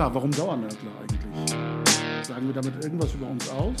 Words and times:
Ja, 0.00 0.08
warum 0.14 0.30
Dauernörgler 0.30 0.92
eigentlich? 0.98 1.50
Sagen 2.22 2.46
wir 2.46 2.54
damit 2.54 2.82
irgendwas 2.82 3.12
über 3.12 3.26
uns 3.26 3.50
aus? 3.50 3.74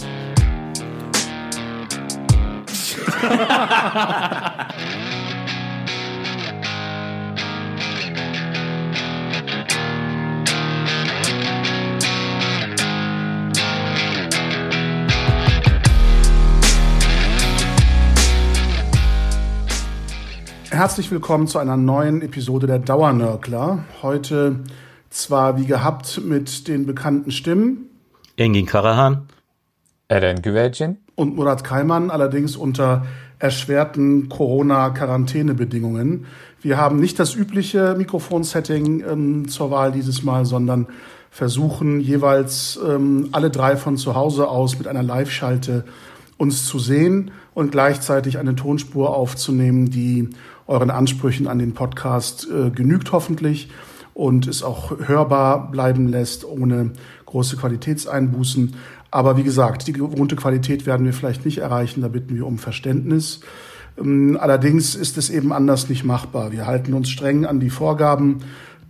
Herzlich 20.70 21.10
willkommen 21.10 21.46
zu 21.46 21.58
einer 21.58 21.78
neuen 21.78 22.20
Episode 22.20 22.66
der 22.66 22.78
Dauernörgler. 22.78 23.84
Heute 24.02 24.60
zwar 25.10 25.58
wie 25.58 25.66
gehabt 25.66 26.20
mit 26.24 26.66
den 26.68 26.86
bekannten 26.86 27.30
Stimmen. 27.32 27.90
Engin 28.36 28.66
Karahan. 28.66 29.26
Eren 30.08 30.40
Güvercin. 30.42 30.98
Und 31.14 31.36
Murat 31.36 31.62
Kaiman, 31.62 32.10
allerdings 32.10 32.56
unter 32.56 33.06
erschwerten 33.38 34.28
Corona-Quarantänebedingungen. 34.28 36.26
Wir 36.62 36.78
haben 36.78 37.00
nicht 37.00 37.18
das 37.18 37.34
übliche 37.34 37.94
Mikrofonsetting 37.96 39.04
ähm, 39.08 39.48
zur 39.48 39.70
Wahl 39.70 39.92
dieses 39.92 40.22
Mal, 40.22 40.44
sondern 40.44 40.86
versuchen 41.30 42.00
jeweils 42.00 42.78
ähm, 42.86 43.28
alle 43.32 43.50
drei 43.50 43.76
von 43.76 43.96
zu 43.96 44.14
Hause 44.14 44.48
aus 44.48 44.78
mit 44.78 44.88
einer 44.88 45.02
Live-Schalte 45.02 45.84
uns 46.36 46.66
zu 46.66 46.78
sehen 46.78 47.30
und 47.54 47.72
gleichzeitig 47.72 48.38
eine 48.38 48.56
Tonspur 48.56 49.14
aufzunehmen, 49.14 49.90
die 49.90 50.30
euren 50.66 50.90
Ansprüchen 50.90 51.46
an 51.46 51.58
den 51.58 51.74
Podcast 51.74 52.48
äh, 52.50 52.70
genügt 52.70 53.12
hoffentlich 53.12 53.70
und 54.20 54.46
es 54.46 54.62
auch 54.62 54.92
hörbar 54.98 55.70
bleiben 55.70 56.06
lässt, 56.06 56.44
ohne 56.44 56.90
große 57.24 57.56
Qualitätseinbußen. 57.56 58.74
Aber 59.10 59.38
wie 59.38 59.42
gesagt, 59.42 59.86
die 59.86 59.94
gewohnte 59.94 60.36
Qualität 60.36 60.84
werden 60.84 61.06
wir 61.06 61.14
vielleicht 61.14 61.46
nicht 61.46 61.56
erreichen, 61.56 62.02
da 62.02 62.08
bitten 62.08 62.34
wir 62.34 62.46
um 62.46 62.58
Verständnis. 62.58 63.40
Ähm, 63.98 64.36
allerdings 64.38 64.94
ist 64.94 65.16
es 65.16 65.30
eben 65.30 65.54
anders 65.54 65.88
nicht 65.88 66.04
machbar. 66.04 66.52
Wir 66.52 66.66
halten 66.66 66.92
uns 66.92 67.08
streng 67.08 67.46
an 67.46 67.60
die 67.60 67.70
Vorgaben 67.70 68.40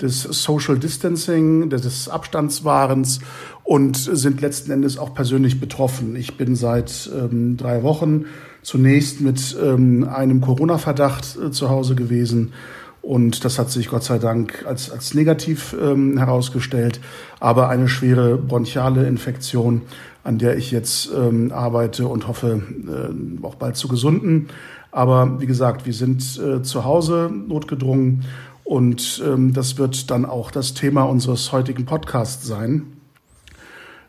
des 0.00 0.22
Social 0.22 0.80
Distancing, 0.80 1.70
des 1.70 2.08
Abstandswahrens 2.08 3.20
und 3.62 3.98
sind 3.98 4.40
letzten 4.40 4.72
Endes 4.72 4.98
auch 4.98 5.14
persönlich 5.14 5.60
betroffen. 5.60 6.16
Ich 6.16 6.36
bin 6.38 6.56
seit 6.56 7.08
ähm, 7.16 7.56
drei 7.56 7.84
Wochen 7.84 8.24
zunächst 8.62 9.20
mit 9.20 9.56
ähm, 9.62 10.08
einem 10.12 10.40
Corona-Verdacht 10.40 11.38
äh, 11.38 11.50
zu 11.52 11.70
Hause 11.70 11.94
gewesen 11.94 12.52
und 13.02 13.44
das 13.44 13.58
hat 13.58 13.70
sich 13.70 13.88
Gott 13.88 14.04
sei 14.04 14.18
Dank 14.18 14.64
als, 14.66 14.90
als 14.90 15.14
negativ 15.14 15.74
ähm, 15.80 16.18
herausgestellt. 16.18 17.00
Aber 17.38 17.68
eine 17.68 17.88
schwere 17.88 18.36
bronchiale 18.36 19.06
Infektion, 19.06 19.82
an 20.22 20.38
der 20.38 20.56
ich 20.56 20.70
jetzt 20.70 21.10
ähm, 21.16 21.50
arbeite 21.52 22.06
und 22.06 22.28
hoffe, 22.28 22.62
äh, 22.86 23.44
auch 23.44 23.54
bald 23.54 23.76
zu 23.76 23.88
gesunden. 23.88 24.48
Aber 24.92 25.40
wie 25.40 25.46
gesagt, 25.46 25.86
wir 25.86 25.94
sind 25.94 26.38
äh, 26.38 26.62
zu 26.62 26.84
Hause 26.84 27.30
notgedrungen 27.32 28.24
und 28.64 29.22
ähm, 29.26 29.52
das 29.52 29.78
wird 29.78 30.10
dann 30.10 30.24
auch 30.24 30.50
das 30.50 30.74
Thema 30.74 31.04
unseres 31.04 31.52
heutigen 31.52 31.86
Podcasts 31.86 32.46
sein. 32.46 32.82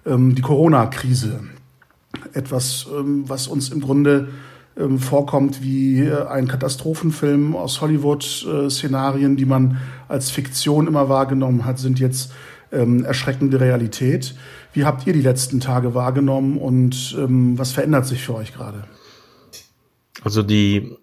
Ähm, 0.06 0.36
die 0.36 0.42
Corona-Krise. 0.42 1.40
Etwas, 2.34 2.88
ähm, 2.94 3.24
was 3.28 3.48
uns 3.48 3.70
im 3.70 3.80
Grunde 3.80 4.30
ähm, 4.82 5.00
vorkommt 5.00 5.62
wie 5.62 6.00
äh, 6.00 6.28
ein 6.28 6.48
Katastrophenfilm 6.48 7.56
aus 7.56 7.82
Hollywood-Szenarien, 7.82 9.38
die 9.38 9.46
man 9.46 9.78
als 10.08 10.32
Fiktion 10.32 10.88
immer 10.88 11.10
wahrgenommen 11.10 11.66
hat, 11.66 11.80
sind 11.80 12.00
jetzt 12.00 12.32
ähm, 12.72 13.06
erschreckende 13.06 13.60
Realität. 13.60 14.36
Wie 14.74 14.86
habt 14.86 15.06
ihr 15.06 15.14
die 15.14 15.22
letzten 15.22 15.60
Tage 15.60 15.94
wahrgenommen 15.94 16.58
und 16.58 17.16
ähm, 17.20 17.58
was 17.58 17.72
verändert 17.72 18.06
sich 18.06 18.24
für 18.24 18.36
euch 18.36 18.54
gerade? 18.54 18.86
Also 20.24 20.44
die 20.44 20.96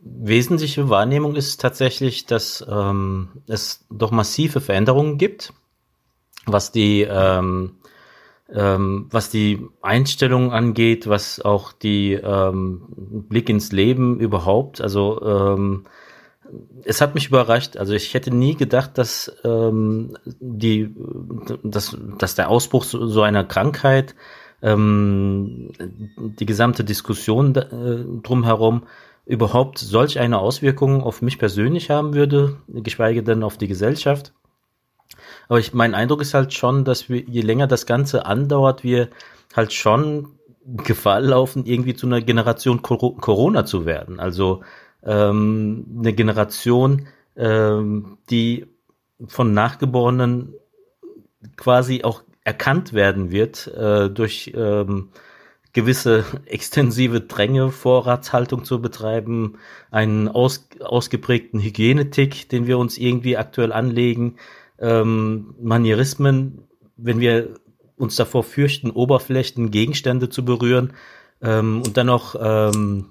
wesentliche 0.00 0.88
Wahrnehmung 0.90 1.34
ist 1.34 1.60
tatsächlich, 1.60 2.26
dass 2.26 2.64
ähm, 2.68 3.28
es 3.46 3.84
doch 3.90 4.10
massive 4.10 4.60
Veränderungen 4.60 5.16
gibt, 5.16 5.52
was 6.46 6.72
die 6.72 7.06
ähm, 7.08 7.76
ähm, 8.52 9.06
was 9.10 9.30
die 9.30 9.66
Einstellung 9.80 10.52
angeht, 10.52 11.08
was 11.08 11.40
auch 11.40 11.72
die 11.72 12.12
ähm, 12.12 12.82
Blick 13.28 13.48
ins 13.48 13.72
Leben 13.72 14.20
überhaupt. 14.20 14.80
Also 14.80 15.22
ähm, 15.22 15.84
es 16.84 17.00
hat 17.00 17.14
mich 17.14 17.28
überrascht. 17.28 17.76
Also 17.76 17.94
ich 17.94 18.12
hätte 18.14 18.30
nie 18.30 18.54
gedacht, 18.54 18.98
dass 18.98 19.34
ähm, 19.44 20.16
die, 20.40 20.94
dass, 21.62 21.96
dass 22.18 22.34
der 22.34 22.50
Ausbruch 22.50 22.84
so, 22.84 23.06
so 23.06 23.22
einer 23.22 23.44
Krankheit, 23.44 24.14
ähm, 24.62 25.70
die 26.16 26.46
gesamte 26.46 26.84
Diskussion 26.84 27.54
äh, 27.54 28.04
drumherum 28.22 28.84
überhaupt 29.26 29.78
solch 29.78 30.18
eine 30.18 30.38
Auswirkung 30.38 31.02
auf 31.02 31.22
mich 31.22 31.38
persönlich 31.38 31.90
haben 31.90 32.14
würde, 32.14 32.56
geschweige 32.68 33.22
denn 33.22 33.42
auf 33.42 33.56
die 33.56 33.68
Gesellschaft. 33.68 34.32
Aber 35.48 35.58
ich, 35.58 35.74
mein 35.74 35.94
Eindruck 35.94 36.20
ist 36.20 36.34
halt 36.34 36.52
schon, 36.52 36.84
dass 36.84 37.08
wir, 37.08 37.20
je 37.20 37.42
länger 37.42 37.66
das 37.66 37.86
Ganze 37.86 38.26
andauert, 38.26 38.82
wir 38.82 39.08
halt 39.54 39.72
schon 39.72 40.38
Gefahr 40.66 41.20
laufen, 41.20 41.66
irgendwie 41.66 41.94
zu 41.94 42.06
einer 42.06 42.22
Generation 42.22 42.80
Corona 42.82 43.66
zu 43.66 43.84
werden. 43.84 44.18
Also 44.18 44.62
ähm, 45.02 45.84
eine 45.98 46.12
Generation, 46.14 47.06
ähm, 47.36 48.18
die 48.30 48.66
von 49.26 49.52
Nachgeborenen 49.52 50.54
quasi 51.56 52.02
auch 52.02 52.22
erkannt 52.44 52.92
werden 52.92 53.30
wird 53.30 53.66
äh, 53.68 54.08
durch 54.10 54.52
ähm, 54.54 55.10
gewisse 55.72 56.24
extensive 56.46 57.20
Dränge, 57.20 57.70
Vorratshaltung 57.70 58.64
zu 58.64 58.80
betreiben, 58.80 59.58
einen 59.90 60.28
aus, 60.28 60.68
ausgeprägten 60.80 61.60
Hygienetick, 61.60 62.48
den 62.48 62.66
wir 62.66 62.78
uns 62.78 62.96
irgendwie 62.96 63.36
aktuell 63.36 63.72
anlegen, 63.72 64.36
ähm, 64.84 65.54
Manierismen, 65.60 66.68
wenn 66.96 67.20
wir 67.20 67.54
uns 67.96 68.16
davor 68.16 68.44
fürchten, 68.44 68.90
Oberflächen, 68.90 69.70
Gegenstände 69.70 70.28
zu 70.28 70.44
berühren 70.44 70.92
ähm, 71.40 71.82
und 71.84 71.96
dann 71.96 72.06
noch 72.08 72.36
ähm, 72.38 73.06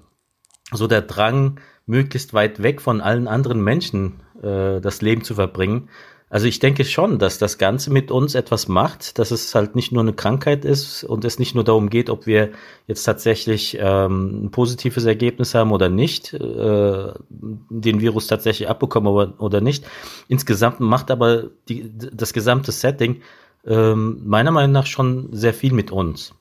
so 0.72 0.86
der 0.86 1.02
Drang, 1.02 1.60
möglichst 1.86 2.32
weit 2.32 2.62
weg 2.62 2.80
von 2.80 3.00
allen 3.00 3.28
anderen 3.28 3.62
Menschen 3.62 4.20
äh, 4.42 4.80
das 4.80 5.02
Leben 5.02 5.22
zu 5.22 5.34
verbringen, 5.34 5.88
also 6.34 6.48
ich 6.48 6.58
denke 6.58 6.84
schon, 6.84 7.20
dass 7.20 7.38
das 7.38 7.58
Ganze 7.58 7.92
mit 7.92 8.10
uns 8.10 8.34
etwas 8.34 8.66
macht, 8.66 9.20
dass 9.20 9.30
es 9.30 9.54
halt 9.54 9.76
nicht 9.76 9.92
nur 9.92 10.02
eine 10.02 10.14
Krankheit 10.14 10.64
ist 10.64 11.04
und 11.04 11.24
es 11.24 11.38
nicht 11.38 11.54
nur 11.54 11.62
darum 11.62 11.90
geht, 11.90 12.10
ob 12.10 12.26
wir 12.26 12.50
jetzt 12.88 13.04
tatsächlich 13.04 13.78
ähm, 13.80 14.46
ein 14.46 14.50
positives 14.50 15.04
Ergebnis 15.04 15.54
haben 15.54 15.70
oder 15.70 15.88
nicht, 15.88 16.32
äh, 16.32 17.12
den 17.30 18.00
Virus 18.00 18.26
tatsächlich 18.26 18.68
abbekommen 18.68 19.34
oder, 19.38 19.60
nicht. 19.60 19.86
Insgesamt 20.26 20.80
macht 20.80 21.12
aber 21.12 21.50
die, 21.68 21.88
das 21.96 22.32
gesamte 22.32 22.72
Setting 22.72 23.22
ähm, 23.64 24.20
meiner 24.24 24.50
Meinung 24.50 24.72
nach 24.72 24.86
schon 24.86 25.28
sehr 25.30 25.54
viel 25.54 25.72
mit 25.72 25.92
uns. 25.92 26.34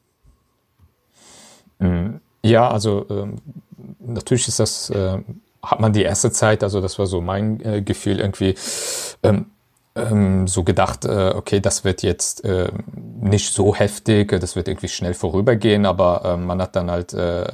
Mhm. 1.77 2.19
Ja, 2.41 2.67
also 2.67 3.05
ähm, 3.11 3.35
natürlich 3.99 4.47
ist 4.47 4.59
das, 4.59 4.89
äh, 4.89 5.19
hat 5.61 5.79
man 5.79 5.93
die 5.93 6.01
erste 6.01 6.31
Zeit, 6.31 6.63
also 6.63 6.81
das 6.81 6.97
war 6.97 7.05
so 7.05 7.21
mein 7.21 7.61
äh, 7.61 7.83
Gefühl 7.83 8.19
irgendwie, 8.19 8.55
ähm, 9.21 9.51
ähm, 9.95 10.47
so 10.47 10.63
gedacht, 10.63 11.05
äh, 11.05 11.33
okay, 11.35 11.59
das 11.59 11.83
wird 11.83 12.03
jetzt 12.03 12.43
äh, 12.45 12.71
nicht 13.19 13.53
so 13.53 13.75
heftig, 13.75 14.29
das 14.39 14.55
wird 14.55 14.67
irgendwie 14.67 14.87
schnell 14.87 15.13
vorübergehen, 15.13 15.85
aber 15.85 16.23
äh, 16.25 16.37
man 16.37 16.61
hat 16.61 16.75
dann 16.75 16.89
halt 16.89 17.13
äh, 17.13 17.45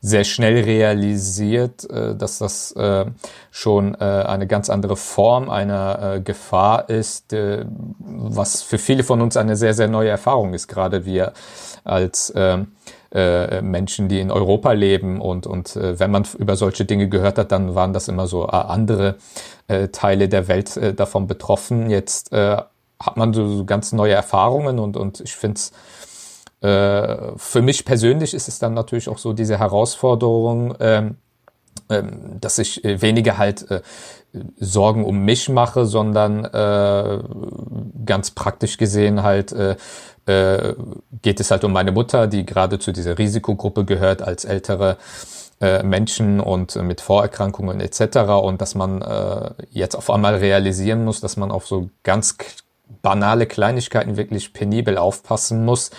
sehr 0.00 0.24
schnell 0.24 0.62
realisiert, 0.62 1.88
äh, 1.90 2.14
dass 2.14 2.38
das 2.38 2.72
äh, 2.72 3.06
schon 3.50 3.94
äh, 3.94 3.98
eine 3.98 4.46
ganz 4.46 4.70
andere 4.70 4.96
Form 4.96 5.50
einer 5.50 6.14
äh, 6.16 6.20
Gefahr 6.20 6.88
ist, 6.88 7.32
äh, 7.32 7.64
was 7.98 8.62
für 8.62 8.78
viele 8.78 9.04
von 9.04 9.20
uns 9.20 9.36
eine 9.36 9.56
sehr, 9.56 9.74
sehr 9.74 9.88
neue 9.88 10.10
Erfahrung 10.10 10.54
ist, 10.54 10.68
gerade 10.68 11.04
wir 11.04 11.32
als 11.84 12.32
äh, 13.12 13.60
Menschen, 13.62 14.08
die 14.08 14.20
in 14.20 14.30
Europa 14.30 14.72
leben 14.72 15.20
und, 15.20 15.46
und 15.46 15.76
äh, 15.76 15.98
wenn 15.98 16.10
man 16.10 16.26
über 16.38 16.56
solche 16.56 16.84
Dinge 16.84 17.08
gehört 17.08 17.38
hat, 17.38 17.52
dann 17.52 17.74
waren 17.74 17.92
das 17.92 18.08
immer 18.08 18.26
so 18.26 18.46
äh, 18.46 18.50
andere 18.50 19.16
äh, 19.68 19.88
Teile 19.88 20.28
der 20.28 20.48
Welt 20.48 20.76
äh, 20.76 20.94
davon 20.94 21.26
betroffen. 21.26 21.90
Jetzt 21.90 22.32
äh, 22.32 22.56
hat 22.98 23.16
man 23.16 23.32
so, 23.32 23.46
so 23.46 23.64
ganz 23.64 23.92
neue 23.92 24.14
Erfahrungen 24.14 24.78
und, 24.78 24.96
und 24.96 25.20
ich 25.20 25.34
finde 25.34 25.56
es 25.56 25.72
äh, 26.62 27.32
für 27.36 27.60
mich 27.60 27.84
persönlich 27.84 28.34
ist 28.34 28.48
es 28.48 28.58
dann 28.58 28.74
natürlich 28.74 29.08
auch 29.08 29.18
so 29.18 29.32
diese 29.32 29.58
Herausforderung, 29.58 30.74
ähm, 30.80 31.16
ähm, 31.92 32.40
dass 32.40 32.58
ich 32.58 32.84
äh, 32.84 33.00
weniger 33.02 33.38
halt 33.38 33.70
äh, 33.70 33.82
Sorgen 34.58 35.04
um 35.04 35.24
mich 35.24 35.48
mache, 35.50 35.84
sondern 35.84 36.44
äh, 36.46 37.18
ganz 38.06 38.30
praktisch 38.30 38.78
gesehen 38.78 39.22
halt 39.22 39.52
äh, 39.52 39.76
äh, 40.26 40.74
geht 41.20 41.40
es 41.40 41.50
halt 41.50 41.64
um 41.64 41.72
meine 41.72 41.92
Mutter, 41.92 42.26
die 42.26 42.46
gerade 42.46 42.78
zu 42.78 42.92
dieser 42.92 43.18
Risikogruppe 43.18 43.84
gehört 43.84 44.22
als 44.22 44.44
ältere 44.44 44.96
äh, 45.60 45.82
Menschen 45.82 46.40
und 46.40 46.76
äh, 46.76 46.82
mit 46.82 47.00
Vorerkrankungen 47.00 47.80
etc. 47.80 48.18
Und 48.42 48.60
dass 48.60 48.74
man 48.74 49.02
äh, 49.02 49.50
jetzt 49.70 49.96
auf 49.96 50.10
einmal 50.10 50.36
realisieren 50.36 51.04
muss, 51.04 51.20
dass 51.20 51.36
man 51.36 51.50
auf 51.50 51.66
so 51.66 51.90
ganz 52.02 52.36
banale 53.00 53.46
Kleinigkeiten 53.46 54.16
wirklich 54.16 54.52
penibel 54.52 54.98
aufpassen 54.98 55.64
muss, 55.64 55.90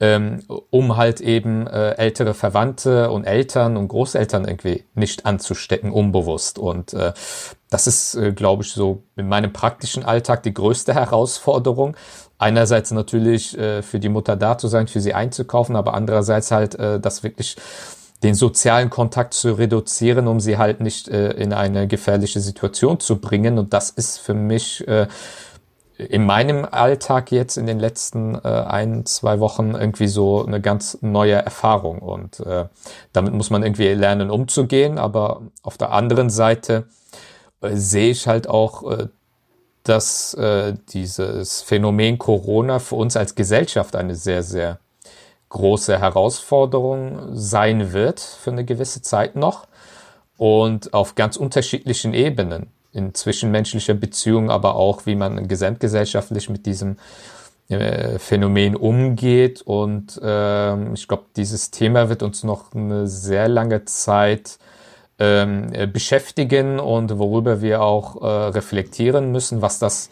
ähm, 0.00 0.42
um 0.70 0.96
halt 0.96 1.20
eben 1.20 1.66
äh, 1.66 1.92
ältere 1.92 2.34
Verwandte 2.34 3.10
und 3.10 3.24
Eltern 3.24 3.76
und 3.76 3.88
Großeltern 3.88 4.46
irgendwie 4.46 4.84
nicht 4.94 5.24
anzustecken, 5.26 5.90
unbewusst. 5.90 6.58
Und 6.58 6.92
äh, 6.92 7.12
das 7.70 7.86
ist, 7.86 8.14
äh, 8.14 8.32
glaube 8.32 8.62
ich, 8.62 8.72
so 8.72 9.02
in 9.16 9.28
meinem 9.28 9.52
praktischen 9.52 10.04
Alltag 10.04 10.42
die 10.42 10.54
größte 10.54 10.94
Herausforderung. 10.94 11.96
Einerseits 12.38 12.90
natürlich 12.90 13.56
äh, 13.56 13.82
für 13.82 14.00
die 14.00 14.08
Mutter 14.08 14.36
da 14.36 14.58
zu 14.58 14.68
sein, 14.68 14.88
für 14.88 15.00
sie 15.00 15.14
einzukaufen, 15.14 15.76
aber 15.76 15.94
andererseits 15.94 16.50
halt 16.50 16.74
äh, 16.74 17.00
das 17.00 17.22
wirklich 17.22 17.56
den 18.24 18.34
sozialen 18.34 18.90
Kontakt 18.90 19.34
zu 19.34 19.52
reduzieren, 19.52 20.26
um 20.26 20.40
sie 20.40 20.56
halt 20.56 20.80
nicht 20.80 21.08
äh, 21.08 21.32
in 21.32 21.52
eine 21.52 21.86
gefährliche 21.86 22.40
Situation 22.40 22.98
zu 22.98 23.20
bringen. 23.20 23.58
Und 23.58 23.72
das 23.72 23.90
ist 23.90 24.18
für 24.18 24.34
mich 24.34 24.86
äh, 24.88 25.06
in 25.96 26.26
meinem 26.26 26.66
Alltag 26.68 27.30
jetzt 27.30 27.56
in 27.56 27.66
den 27.66 27.78
letzten 27.78 28.34
äh, 28.34 28.48
ein, 28.48 29.06
zwei 29.06 29.38
Wochen 29.38 29.74
irgendwie 29.74 30.08
so 30.08 30.44
eine 30.44 30.60
ganz 30.60 30.98
neue 31.02 31.34
Erfahrung. 31.34 32.00
Und 32.00 32.40
äh, 32.40 32.66
damit 33.12 33.32
muss 33.32 33.50
man 33.50 33.62
irgendwie 33.62 33.88
lernen, 33.88 34.30
umzugehen. 34.30 34.98
Aber 34.98 35.42
auf 35.62 35.78
der 35.78 35.92
anderen 35.92 36.30
Seite 36.30 36.88
äh, 37.60 37.76
sehe 37.76 38.10
ich 38.10 38.26
halt 38.26 38.48
auch, 38.48 38.90
äh, 38.90 39.08
dass 39.84 40.34
äh, 40.34 40.74
dieses 40.88 41.62
Phänomen 41.62 42.18
Corona 42.18 42.78
für 42.78 42.96
uns 42.96 43.16
als 43.16 43.34
Gesellschaft 43.34 43.94
eine 43.94 44.16
sehr, 44.16 44.42
sehr 44.42 44.78
große 45.50 46.00
Herausforderung 46.00 47.36
sein 47.36 47.92
wird 47.92 48.18
für 48.18 48.50
eine 48.50 48.64
gewisse 48.64 49.02
Zeit 49.02 49.36
noch 49.36 49.68
und 50.36 50.92
auf 50.92 51.14
ganz 51.14 51.36
unterschiedlichen 51.36 52.12
Ebenen 52.12 52.72
in 52.94 53.14
zwischenmenschlicher 53.14 53.94
Beziehung, 53.94 54.50
aber 54.50 54.76
auch 54.76 55.04
wie 55.04 55.16
man 55.16 55.48
gesamtgesellschaftlich 55.48 56.48
mit 56.48 56.64
diesem 56.64 56.96
äh, 57.68 58.18
Phänomen 58.18 58.76
umgeht. 58.76 59.62
Und 59.62 60.20
äh, 60.22 60.92
ich 60.92 61.08
glaube, 61.08 61.24
dieses 61.36 61.70
Thema 61.70 62.08
wird 62.08 62.22
uns 62.22 62.44
noch 62.44 62.72
eine 62.72 63.06
sehr 63.06 63.48
lange 63.48 63.84
Zeit 63.84 64.58
ähm, 65.18 65.72
äh, 65.72 65.86
beschäftigen 65.86 66.78
und 66.80 67.18
worüber 67.18 67.60
wir 67.60 67.82
auch 67.82 68.22
äh, 68.22 68.26
reflektieren 68.26 69.32
müssen, 69.32 69.60
was 69.60 69.78
das 69.78 70.10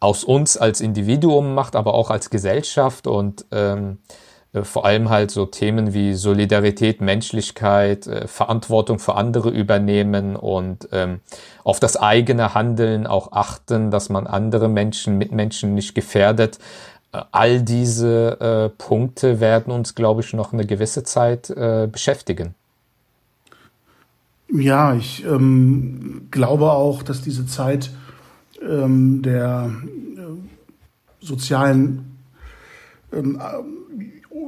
aus 0.00 0.24
uns 0.24 0.56
als 0.56 0.80
Individuum 0.80 1.54
macht, 1.54 1.76
aber 1.76 1.94
auch 1.94 2.10
als 2.10 2.30
Gesellschaft 2.30 3.06
und 3.06 3.46
ähm, 3.52 3.98
äh, 4.08 4.31
vor 4.60 4.84
allem 4.84 5.08
halt 5.08 5.30
so 5.30 5.46
Themen 5.46 5.94
wie 5.94 6.12
Solidarität, 6.12 7.00
Menschlichkeit, 7.00 8.06
äh, 8.06 8.28
Verantwortung 8.28 8.98
für 8.98 9.14
andere 9.14 9.48
übernehmen 9.48 10.36
und 10.36 10.88
ähm, 10.92 11.20
auf 11.64 11.80
das 11.80 11.96
eigene 11.96 12.54
Handeln 12.54 13.06
auch 13.06 13.32
achten, 13.32 13.90
dass 13.90 14.10
man 14.10 14.26
andere 14.26 14.68
Menschen, 14.68 15.16
Mitmenschen 15.16 15.74
nicht 15.74 15.94
gefährdet. 15.94 16.58
Äh, 17.12 17.22
all 17.32 17.62
diese 17.62 18.40
äh, 18.40 18.68
Punkte 18.68 19.40
werden 19.40 19.72
uns, 19.72 19.94
glaube 19.94 20.20
ich, 20.20 20.34
noch 20.34 20.52
eine 20.52 20.66
gewisse 20.66 21.02
Zeit 21.02 21.48
äh, 21.48 21.88
beschäftigen. 21.90 22.54
Ja, 24.52 24.94
ich 24.94 25.24
ähm, 25.24 26.28
glaube 26.30 26.72
auch, 26.72 27.02
dass 27.02 27.22
diese 27.22 27.46
Zeit 27.46 27.90
ähm, 28.60 29.22
der 29.22 29.72
äh, 30.18 31.24
sozialen 31.24 32.18
ähm, 33.14 33.40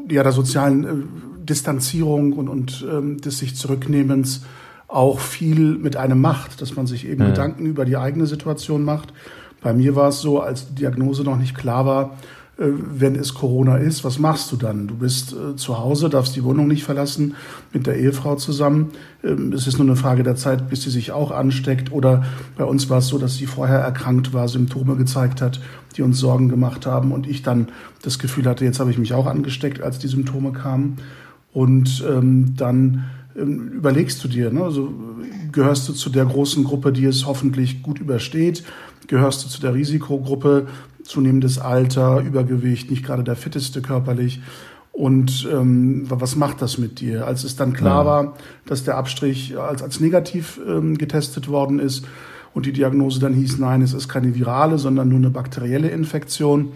ja, 0.08 0.22
der 0.22 0.32
sozialen 0.32 0.84
äh, 0.84 1.44
Distanzierung 1.44 2.32
und, 2.32 2.48
und 2.48 2.86
ähm, 2.90 3.20
des 3.20 3.38
sich 3.38 3.56
Zurücknehmens 3.56 4.42
auch 4.88 5.20
viel 5.20 5.76
mit 5.76 5.96
einem 5.96 6.20
macht, 6.20 6.60
dass 6.60 6.76
man 6.76 6.86
sich 6.86 7.06
eben 7.06 7.22
ja. 7.22 7.28
Gedanken 7.28 7.66
über 7.66 7.84
die 7.84 7.96
eigene 7.96 8.26
Situation 8.26 8.84
macht. 8.84 9.12
Bei 9.60 9.72
mir 9.72 9.96
war 9.96 10.08
es 10.08 10.20
so, 10.20 10.40
als 10.40 10.68
die 10.68 10.74
Diagnose 10.76 11.24
noch 11.24 11.38
nicht 11.38 11.56
klar 11.56 11.86
war, 11.86 12.16
wenn 12.56 13.16
es 13.16 13.34
Corona 13.34 13.78
ist, 13.78 14.04
was 14.04 14.20
machst 14.20 14.52
du 14.52 14.56
dann? 14.56 14.86
Du 14.86 14.94
bist 14.94 15.32
äh, 15.32 15.56
zu 15.56 15.78
Hause, 15.78 16.08
darfst 16.08 16.36
die 16.36 16.44
Wohnung 16.44 16.68
nicht 16.68 16.84
verlassen 16.84 17.34
mit 17.72 17.86
der 17.86 17.96
Ehefrau 17.96 18.36
zusammen. 18.36 18.92
Ähm, 19.24 19.52
es 19.52 19.66
ist 19.66 19.78
nur 19.78 19.88
eine 19.88 19.96
Frage 19.96 20.22
der 20.22 20.36
Zeit, 20.36 20.70
bis 20.70 20.82
sie 20.82 20.90
sich 20.90 21.10
auch 21.10 21.32
ansteckt. 21.32 21.90
Oder 21.90 22.24
bei 22.56 22.64
uns 22.64 22.88
war 22.88 22.98
es 22.98 23.08
so, 23.08 23.18
dass 23.18 23.36
sie 23.36 23.46
vorher 23.46 23.80
erkrankt 23.80 24.32
war, 24.32 24.46
Symptome 24.46 24.94
gezeigt 24.94 25.42
hat, 25.42 25.60
die 25.96 26.02
uns 26.02 26.20
Sorgen 26.20 26.48
gemacht 26.48 26.86
haben 26.86 27.10
und 27.10 27.26
ich 27.28 27.42
dann 27.42 27.68
das 28.02 28.20
Gefühl 28.20 28.44
hatte, 28.44 28.64
jetzt 28.64 28.78
habe 28.78 28.90
ich 28.92 28.98
mich 28.98 29.14
auch 29.14 29.26
angesteckt, 29.26 29.82
als 29.82 29.98
die 29.98 30.08
Symptome 30.08 30.52
kamen. 30.52 30.98
Und 31.52 32.04
ähm, 32.08 32.54
dann 32.56 33.04
ähm, 33.36 33.68
überlegst 33.68 34.22
du 34.22 34.28
dir, 34.28 34.52
ne? 34.52 34.62
also 34.62 34.92
gehörst 35.50 35.88
du 35.88 35.92
zu 35.92 36.08
der 36.08 36.26
großen 36.26 36.62
Gruppe, 36.62 36.92
die 36.92 37.04
es 37.04 37.26
hoffentlich 37.26 37.82
gut 37.82 37.98
übersteht? 37.98 38.62
Gehörst 39.08 39.44
du 39.44 39.48
zu 39.48 39.60
der 39.60 39.74
Risikogruppe, 39.74 40.68
zunehmendes 41.04 41.58
Alter, 41.58 42.20
Übergewicht, 42.20 42.90
nicht 42.90 43.04
gerade 43.04 43.24
der 43.24 43.36
fitteste 43.36 43.82
körperlich. 43.82 44.40
Und 44.92 45.48
ähm, 45.52 46.04
was 46.08 46.36
macht 46.36 46.62
das 46.62 46.78
mit 46.78 47.00
dir? 47.00 47.26
Als 47.26 47.42
es 47.42 47.56
dann 47.56 47.72
klar 47.72 48.06
war, 48.06 48.34
dass 48.64 48.84
der 48.84 48.96
Abstrich 48.96 49.58
als, 49.58 49.82
als 49.82 49.98
negativ 49.98 50.60
ähm, 50.66 50.96
getestet 50.96 51.48
worden 51.48 51.80
ist 51.80 52.06
und 52.54 52.66
die 52.66 52.72
Diagnose 52.72 53.18
dann 53.18 53.34
hieß, 53.34 53.58
nein, 53.58 53.82
es 53.82 53.92
ist 53.92 54.08
keine 54.08 54.34
virale, 54.36 54.78
sondern 54.78 55.08
nur 55.08 55.18
eine 55.18 55.30
bakterielle 55.30 55.88
Infektion, 55.88 56.72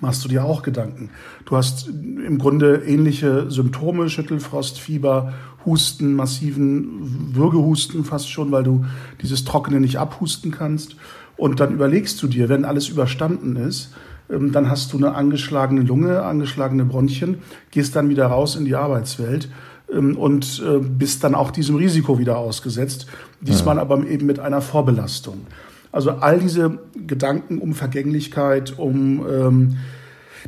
machst 0.00 0.24
du 0.24 0.28
dir 0.28 0.44
auch 0.44 0.62
Gedanken. 0.62 1.10
Du 1.44 1.56
hast 1.56 1.88
im 1.88 2.38
Grunde 2.38 2.82
ähnliche 2.86 3.50
Symptome, 3.50 4.08
Schüttelfrost, 4.08 4.78
Fieber, 4.78 5.32
Husten, 5.64 6.14
massiven 6.14 7.34
Würgehusten 7.34 8.04
fast 8.04 8.30
schon, 8.30 8.50
weil 8.52 8.64
du 8.64 8.84
dieses 9.20 9.44
Trockene 9.44 9.80
nicht 9.80 9.98
abhusten 9.98 10.50
kannst. 10.50 10.96
Und 11.36 11.60
dann 11.60 11.72
überlegst 11.72 12.22
du 12.22 12.26
dir, 12.26 12.48
wenn 12.48 12.64
alles 12.64 12.88
überstanden 12.88 13.56
ist, 13.56 13.92
ähm, 14.30 14.52
dann 14.52 14.70
hast 14.70 14.92
du 14.92 14.98
eine 14.98 15.14
angeschlagene 15.14 15.82
Lunge, 15.82 16.22
angeschlagene 16.22 16.84
Bronchien, 16.84 17.38
gehst 17.70 17.96
dann 17.96 18.08
wieder 18.08 18.26
raus 18.26 18.56
in 18.56 18.64
die 18.64 18.74
Arbeitswelt 18.74 19.48
ähm, 19.92 20.16
und 20.16 20.62
äh, 20.66 20.78
bist 20.78 21.24
dann 21.24 21.34
auch 21.34 21.50
diesem 21.50 21.76
Risiko 21.76 22.18
wieder 22.18 22.38
ausgesetzt, 22.38 23.06
diesmal 23.40 23.76
ja. 23.76 23.82
aber 23.82 24.06
eben 24.06 24.26
mit 24.26 24.38
einer 24.38 24.60
Vorbelastung. 24.60 25.46
Also 25.90 26.12
all 26.12 26.38
diese 26.38 26.78
Gedanken 27.06 27.58
um 27.58 27.74
Vergänglichkeit, 27.74 28.78
um 28.78 29.26
ähm, 29.28 29.76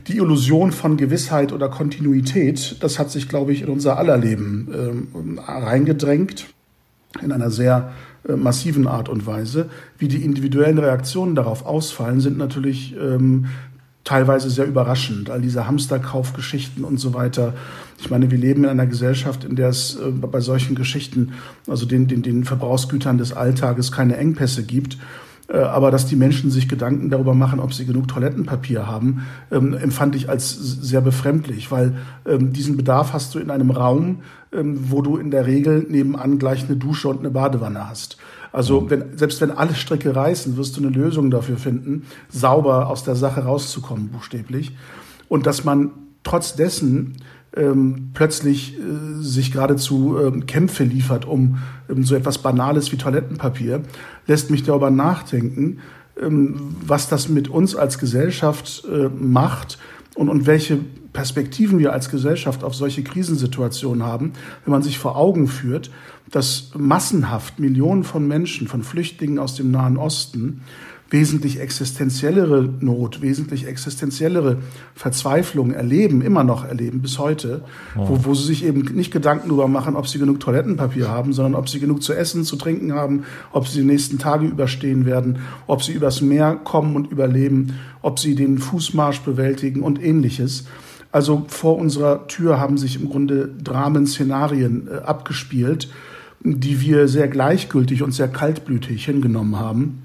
die 0.09 0.17
Illusion 0.17 0.73
von 0.73 0.97
Gewissheit 0.97 1.53
oder 1.53 1.69
Kontinuität, 1.69 2.77
das 2.81 2.99
hat 2.99 3.11
sich, 3.11 3.29
glaube 3.29 3.53
ich, 3.53 3.63
in 3.63 3.69
unser 3.69 3.99
aller 3.99 4.17
Leben 4.17 4.69
ähm, 5.15 5.39
reingedrängt, 5.39 6.47
in 7.23 7.31
einer 7.31 7.51
sehr 7.51 7.93
massiven 8.29 8.87
Art 8.87 9.09
und 9.09 9.27
Weise. 9.27 9.69
Wie 9.99 10.09
die 10.09 10.25
individuellen 10.25 10.79
Reaktionen 10.79 11.35
darauf 11.35 11.67
ausfallen, 11.67 12.21
sind 12.21 12.39
natürlich 12.39 12.95
ähm, 12.97 13.47
teilweise 14.05 14.51
sehr 14.51 14.67
überraschend. 14.67 15.31
All 15.31 15.41
diese 15.41 15.67
Hamsterkaufgeschichten 15.67 16.85
und 16.85 16.99
so 16.99 17.15
weiter. 17.15 17.55
Ich 17.99 18.11
meine, 18.11 18.31
wir 18.31 18.39
leben 18.39 18.65
in 18.65 18.71
einer 18.71 18.87
Gesellschaft, 18.87 19.45
in 19.45 19.57
der 19.57 19.71
es 19.71 19.97
äh, 19.97 20.11
bei 20.11 20.41
solchen 20.41 20.75
Geschichten, 20.75 21.33
also 21.67 21.87
den, 21.87 22.07
den, 22.07 22.23
den 22.23 22.45
Verbrauchsgütern 22.45 23.19
des 23.19 23.33
Alltages, 23.33 23.93
keine 23.93 24.17
Engpässe 24.17 24.65
gibt. 24.65 24.99
Äh, 25.49 25.59
aber 25.59 25.91
dass 25.91 26.07
die 26.07 26.17
Menschen 26.17 26.51
sich 26.51 26.69
Gedanken 26.69 27.11
darüber 27.11 27.35
machen, 27.35 27.61
ob 27.61 27.75
sie 27.75 27.85
genug 27.85 28.09
Toilettenpapier 28.09 28.87
haben, 28.87 29.27
ähm, 29.51 29.75
empfand 29.75 30.17
ich 30.17 30.29
als 30.29 30.51
sehr 30.53 31.03
befremdlich, 31.03 31.71
weil 31.71 31.97
ähm, 32.27 32.53
diesen 32.53 32.77
Bedarf 32.77 33.13
hast 33.13 33.35
du 33.35 33.39
in 33.39 33.51
einem 33.51 33.71
Raum, 33.71 34.23
ähm, 34.53 34.79
wo 34.91 35.03
du 35.03 35.19
in 35.19 35.31
der 35.31 35.47
Regel 35.47 35.87
nebenan 35.89 36.39
gleich 36.39 36.65
eine 36.65 36.77
Dusche 36.77 37.09
und 37.09 37.19
eine 37.19 37.31
Badewanne 37.31 37.89
hast. 37.89 38.17
Also 38.53 38.83
mhm. 38.83 38.91
wenn, 38.91 39.19
selbst 39.19 39.41
wenn 39.43 39.51
alle 39.51 39.75
Stricke 39.75 40.17
reißen, 40.17 40.57
wirst 40.57 40.77
du 40.77 40.81
eine 40.81 40.91
Lösung 40.91 41.31
dafür 41.31 41.59
finden, 41.59 42.05
sauber 42.31 42.89
aus 42.89 43.05
der 43.05 43.17
Sache 43.17 43.45
rauszukommen, 43.45 44.09
buchstäblich. 44.09 44.75
Und 45.29 45.47
dass 45.47 45.65
man 45.65 45.91
trotz 46.23 46.55
dessen 46.57 47.17
ähm, 47.57 48.11
plötzlich 48.15 48.79
äh, 48.79 49.23
sich 49.23 49.53
geradezu 49.53 50.19
ähm, 50.19 50.47
Kämpfe 50.47 50.85
liefert 50.85 51.25
um 51.25 51.59
ähm, 51.89 52.05
so 52.05 52.15
etwas 52.15 52.39
Banales 52.39 52.91
wie 52.93 52.97
Toilettenpapier, 52.97 53.83
lässt 54.27 54.51
mich 54.51 54.63
darüber 54.63 54.91
nachdenken, 54.91 55.79
ähm, 56.21 56.77
was 56.87 57.09
das 57.09 57.29
mit 57.29 57.49
uns 57.49 57.75
als 57.75 57.99
Gesellschaft 57.99 58.85
äh, 58.91 59.09
macht 59.09 59.79
und, 60.15 60.29
und 60.29 60.47
welche 60.47 60.79
Perspektiven 61.13 61.79
wir 61.79 61.93
als 61.93 62.11
Gesellschaft 62.11 62.65
auf 62.65 62.75
solche 62.75 63.05
Krisensituationen 63.05 64.03
haben, 64.03 64.33
wenn 64.65 64.73
man 64.73 64.83
sich 64.83 64.99
vor 64.99 65.17
Augen 65.17 65.47
führt, 65.47 65.91
dass 66.31 66.73
massenhaft 66.77 67.61
Millionen 67.61 68.03
von 68.03 68.27
Menschen, 68.27 68.67
von 68.67 68.83
Flüchtlingen 68.83 69.39
aus 69.39 69.55
dem 69.55 69.71
Nahen 69.71 69.97
Osten, 69.97 70.63
wesentlich 71.11 71.61
existenziellere 71.61 72.69
Not, 72.81 73.23
wesentlich 73.23 73.67
existenziellere 73.67 74.59
Verzweiflung 74.95 75.73
erleben, 75.73 76.23
immer 76.23 76.45
noch 76.45 76.65
erleben 76.65 77.03
bis 77.03 77.19
heute, 77.19 77.63
ja. 77.95 78.09
wo, 78.09 78.25
wo 78.25 78.35
sie 78.35 78.45
sich 78.45 78.65
eben 78.65 78.81
nicht 78.95 79.13
Gedanken 79.13 79.49
darüber 79.49 79.69
machen, 79.69 79.97
ob 79.97 80.09
sie 80.09 80.19
genug 80.19 80.41
Toilettenpapier 80.41 81.09
haben, 81.09 81.33
sondern 81.33 81.55
ob 81.55 81.69
sie 81.69 81.79
genug 81.79 82.03
zu 82.03 82.15
essen, 82.15 82.45
zu 82.45 82.57
trinken 82.57 82.95
haben, 82.95 83.25
ob 83.53 83.69
sie 83.69 83.81
die 83.81 83.87
nächsten 83.87 84.19
Tage 84.19 84.47
überstehen 84.47 85.07
werden, 85.07 85.39
ob 85.67 85.83
sie 85.83 85.93
übers 85.93 86.21
Meer 86.21 86.57
kommen 86.65 86.97
und 86.97 87.11
überleben, 87.11 87.75
ob 88.03 88.19
sie 88.19 88.35
den 88.35 88.59
Fußmarsch 88.59 89.21
bewältigen 89.21 89.83
und 89.83 90.03
ähnliches. 90.03 90.65
Also 91.13 91.45
vor 91.47 91.79
unserer 91.79 92.27
Tür 92.27 92.59
haben 92.59 92.77
sich 92.77 93.01
im 93.01 93.09
Grunde 93.09 93.49
Dramen-Szenarien 93.63 94.89
äh, 94.89 94.97
abgespielt, 94.97 95.89
die 96.41 96.81
wir 96.81 97.09
sehr 97.09 97.29
gleichgültig 97.29 98.03
und 98.03 98.13
sehr 98.13 98.29
kaltblütig 98.29 99.05
hingenommen 99.05 99.59
haben. 99.59 100.04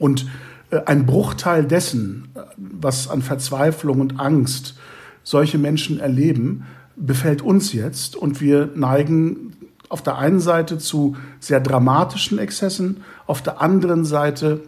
Und 0.00 0.26
äh, 0.70 0.80
ein 0.86 1.06
Bruchteil 1.06 1.64
dessen, 1.64 2.28
was 2.56 3.08
an 3.08 3.22
Verzweiflung 3.22 4.00
und 4.00 4.18
Angst 4.18 4.76
solche 5.22 5.58
Menschen 5.58 6.00
erleben, 6.00 6.66
befällt 6.96 7.42
uns 7.42 7.72
jetzt. 7.72 8.16
Und 8.16 8.40
wir 8.40 8.70
neigen 8.74 9.52
auf 9.88 10.02
der 10.02 10.18
einen 10.18 10.40
Seite 10.40 10.78
zu 10.78 11.16
sehr 11.38 11.60
dramatischen 11.60 12.38
Exzessen, 12.38 13.04
auf 13.26 13.42
der 13.42 13.60
anderen 13.60 14.04
Seite 14.04 14.62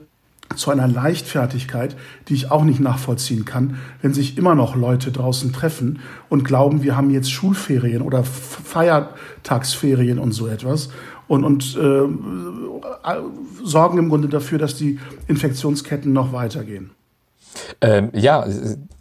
zu 0.56 0.70
einer 0.70 0.88
Leichtfertigkeit, 0.88 1.96
die 2.28 2.34
ich 2.34 2.50
auch 2.50 2.64
nicht 2.64 2.80
nachvollziehen 2.80 3.44
kann, 3.44 3.78
wenn 4.00 4.14
sich 4.14 4.38
immer 4.38 4.54
noch 4.54 4.76
Leute 4.76 5.12
draußen 5.12 5.52
treffen 5.52 6.00
und 6.28 6.44
glauben, 6.44 6.82
wir 6.82 6.96
haben 6.96 7.10
jetzt 7.10 7.30
Schulferien 7.30 8.02
oder 8.02 8.24
Feiertagsferien 8.24 10.18
und 10.18 10.32
so 10.32 10.46
etwas 10.46 10.90
und, 11.28 11.44
und 11.44 11.76
äh, 11.76 12.02
sorgen 13.64 13.98
im 13.98 14.08
Grunde 14.08 14.28
dafür, 14.28 14.58
dass 14.58 14.76
die 14.76 14.98
Infektionsketten 15.28 16.12
noch 16.12 16.32
weitergehen. 16.32 16.90
Ähm, 17.80 18.10
ja, 18.14 18.46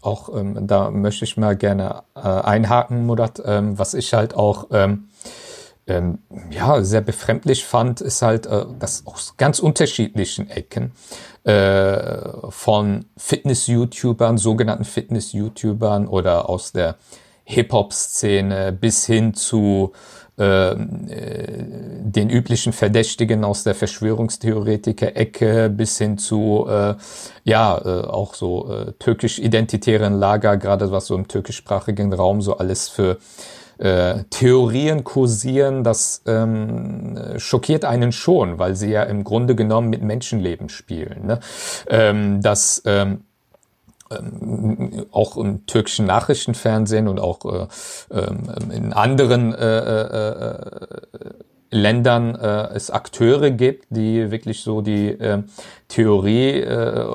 auch 0.02 0.36
ähm, 0.36 0.68
da 0.68 0.92
möchte 0.92 1.26
ich 1.26 1.38
mal 1.38 1.56
gerne 1.56 2.04
äh, 2.16 2.20
einhaken, 2.20 3.06
Murat, 3.06 3.42
ähm, 3.46 3.78
was 3.78 3.94
ich 3.94 4.14
halt 4.14 4.34
auch 4.34 4.68
ähm, 4.72 5.06
ähm, 5.88 6.20
ja, 6.52 6.84
sehr 6.84 7.02
befremdlich 7.02 7.66
fand, 7.66 8.02
ist 8.02 8.22
halt, 8.22 8.46
äh, 8.46 8.66
dass 8.80 9.06
aus 9.08 9.36
ganz 9.38 9.60
unterschiedlichen 9.60 10.50
Ecken 10.50 10.92
äh, 11.44 12.50
von 12.50 13.06
Fitness-YouTubern, 13.18 14.38
sogenannten 14.38 14.86
Fitness-YouTubern 14.86 16.08
oder 16.08 16.50
aus 16.50 16.72
der 16.72 16.98
Hip-Hop-Szene 17.46 18.72
bis 18.72 19.06
hin 19.06 19.34
zu 19.34 19.92
ähm, 20.38 21.08
äh, 21.10 21.46
den 22.04 22.30
üblichen 22.30 22.74
Verdächtigen 22.74 23.44
aus 23.44 23.64
der 23.64 23.76
Verschwörungstheoretiker-Ecke 23.76 25.70
bis 25.70 25.98
hin 25.98 26.18
zu 26.18 26.66
äh, 26.70 26.96
ja 27.44 27.78
äh, 27.78 28.08
auch 28.08 28.34
so 28.34 28.72
äh, 28.72 28.94
türkisch-identitären 28.94 30.18
Lager, 30.18 30.58
gerade 30.58 30.92
was 30.92 31.08
so 31.08 31.16
im 31.16 31.28
türkischsprachigen 31.28 32.14
Raum 32.14 32.42
so 32.42 32.58
alles 32.58 32.88
für 32.88 33.18
äh, 33.82 34.24
Theorien 34.30 35.04
kursieren, 35.04 35.84
das 35.84 36.22
ähm, 36.28 37.18
schockiert 37.38 37.84
einen 37.84 38.12
schon, 38.12 38.60
weil 38.60 38.76
sie 38.76 38.92
ja 38.92 39.04
im 39.04 39.24
Grunde 39.24 39.56
genommen 39.56 39.90
mit 39.90 40.04
Menschenleben 40.04 40.70
spielen. 40.70 41.26
Ne? 41.26 41.40
Ähm, 41.88 42.42
das 42.42 42.84
ähm, 42.86 43.22
ähm, 44.12 45.06
auch 45.12 45.36
im 45.36 45.66
türkischen 45.66 46.06
Nachrichtenfernsehen 46.06 47.08
und 47.08 47.20
auch 47.20 47.40
äh, 47.46 47.68
ähm, 48.12 48.72
in 48.72 48.94
anderen 48.94 49.54
äh, 49.54 49.80
äh, 49.80 50.30
äh 50.30 51.00
Ländern 51.72 52.36
äh, 52.36 52.74
es 52.74 52.92
Akteure 52.92 53.50
gibt, 53.50 53.86
die 53.90 54.30
wirklich 54.30 54.62
so 54.62 54.82
die 54.82 55.08
äh, 55.08 55.42
Theorie, 55.88 56.60
äh, 56.60 57.06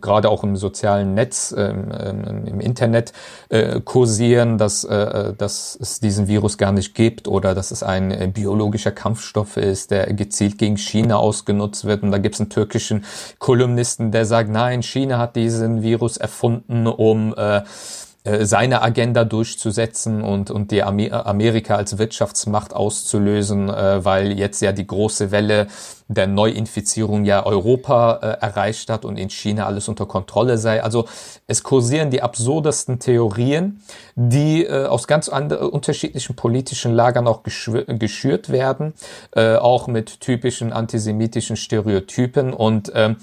gerade 0.00 0.28
auch 0.28 0.44
im 0.44 0.56
sozialen 0.56 1.14
Netz, 1.14 1.52
äh, 1.52 1.70
im 1.70 2.60
Internet 2.60 3.12
äh, 3.48 3.80
kursieren, 3.80 4.56
dass, 4.56 4.84
äh, 4.84 5.34
dass 5.36 5.76
es 5.80 5.98
diesen 5.98 6.28
Virus 6.28 6.58
gar 6.58 6.70
nicht 6.70 6.94
gibt 6.94 7.26
oder 7.26 7.54
dass 7.54 7.72
es 7.72 7.82
ein 7.82 8.12
äh, 8.12 8.30
biologischer 8.32 8.92
Kampfstoff 8.92 9.56
ist, 9.56 9.90
der 9.90 10.12
gezielt 10.12 10.58
gegen 10.58 10.76
China 10.76 11.16
ausgenutzt 11.16 11.84
wird. 11.84 12.04
Und 12.04 12.12
da 12.12 12.18
gibt 12.18 12.36
es 12.36 12.40
einen 12.40 12.50
türkischen 12.50 13.04
Kolumnisten, 13.40 14.12
der 14.12 14.26
sagt, 14.26 14.48
nein, 14.48 14.82
China 14.82 15.18
hat 15.18 15.34
diesen 15.34 15.82
Virus 15.82 16.16
erfunden, 16.16 16.86
um 16.86 17.34
äh, 17.36 17.62
seine 18.24 18.80
Agenda 18.80 19.24
durchzusetzen 19.24 20.22
und, 20.22 20.50
und 20.50 20.70
die 20.70 20.82
Amerika 20.82 21.76
als 21.76 21.98
Wirtschaftsmacht 21.98 22.72
auszulösen, 22.72 23.68
äh, 23.68 24.02
weil 24.02 24.32
jetzt 24.32 24.62
ja 24.62 24.72
die 24.72 24.86
große 24.86 25.30
Welle 25.30 25.66
der 26.08 26.26
Neuinfizierung 26.26 27.24
ja 27.24 27.44
Europa 27.44 28.20
äh, 28.22 28.26
erreicht 28.44 28.88
hat 28.88 29.04
und 29.04 29.18
in 29.18 29.28
China 29.28 29.66
alles 29.66 29.88
unter 29.88 30.06
Kontrolle 30.06 30.56
sei. 30.56 30.82
Also 30.82 31.06
es 31.46 31.62
kursieren 31.62 32.10
die 32.10 32.22
absurdesten 32.22 32.98
Theorien, 32.98 33.82
die 34.14 34.64
äh, 34.64 34.86
aus 34.86 35.06
ganz 35.06 35.28
andere, 35.28 35.70
unterschiedlichen 35.70 36.34
politischen 36.34 36.92
Lagern 36.92 37.26
auch 37.26 37.42
geschürt 37.42 38.50
werden, 38.50 38.94
äh, 39.34 39.56
auch 39.56 39.86
mit 39.86 40.20
typischen 40.20 40.72
antisemitischen 40.72 41.56
Stereotypen 41.56 42.54
und 42.54 42.90
ähm, 42.94 43.16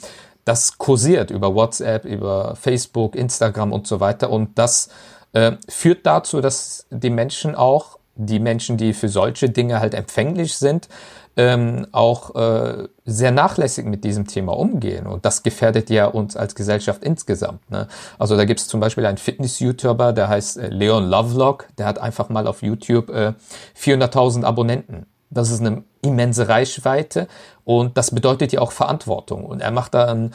das 0.46 0.78
kursiert 0.78 1.32
über 1.32 1.54
WhatsApp, 1.54 2.06
über 2.06 2.56
Facebook, 2.56 3.16
Instagram 3.16 3.72
und 3.72 3.88
so 3.88 4.00
weiter. 4.00 4.30
Und 4.30 4.58
das 4.58 4.90
äh, 5.34 5.54
führt 5.68 6.06
dazu, 6.06 6.42
dass 6.42 6.86
die 6.90 7.10
Menschen 7.10 7.56
auch, 7.56 8.00
die 8.16 8.40
Menschen, 8.40 8.78
die 8.78 8.94
für 8.94 9.10
solche 9.10 9.50
Dinge 9.50 9.80
halt 9.80 9.94
empfänglich 9.94 10.56
sind, 10.56 10.90
ähm, 11.38 11.88
auch 11.92 12.36
äh, 12.36 12.88
sehr 13.06 13.32
nachlässig 13.32 13.86
mit 13.86 14.04
diesem 14.04 14.28
Thema 14.28 14.58
umgehen. 14.58 15.08
Und 15.08 15.26
das 15.26 15.44
gefährdet 15.44 15.90
ja 15.90 16.08
uns 16.08 16.36
als 16.36 16.56
Gesellschaft 16.56 17.04
insgesamt. 17.04 17.70
Ne? 17.72 17.88
Also 18.20 18.36
da 18.36 18.46
gibt 18.46 18.60
es 18.60 18.68
zum 18.68 18.80
Beispiel 18.80 19.06
einen 19.06 19.18
Fitness-YouTuber, 19.18 20.12
der 20.12 20.28
heißt 20.28 20.58
äh, 20.58 20.68
Leon 20.68 21.10
Lovelock, 21.10 21.68
der 21.78 21.86
hat 21.86 22.00
einfach 22.00 22.30
mal 22.30 22.48
auf 22.48 22.62
YouTube 22.62 23.10
äh, 23.10 23.34
400.000 23.80 24.44
Abonnenten. 24.44 25.06
Das 25.32 25.50
ist 25.50 25.62
eine 25.62 25.84
immense 26.02 26.48
Reichweite 26.48 27.28
und 27.64 27.98
das 27.98 28.12
bedeutet 28.12 28.52
ja 28.52 28.62
auch 28.62 28.72
Verantwortung. 28.72 29.46
Und 29.46 29.62
er 29.62 29.72
macht 29.72 29.94
da 29.94 30.12
ein 30.12 30.34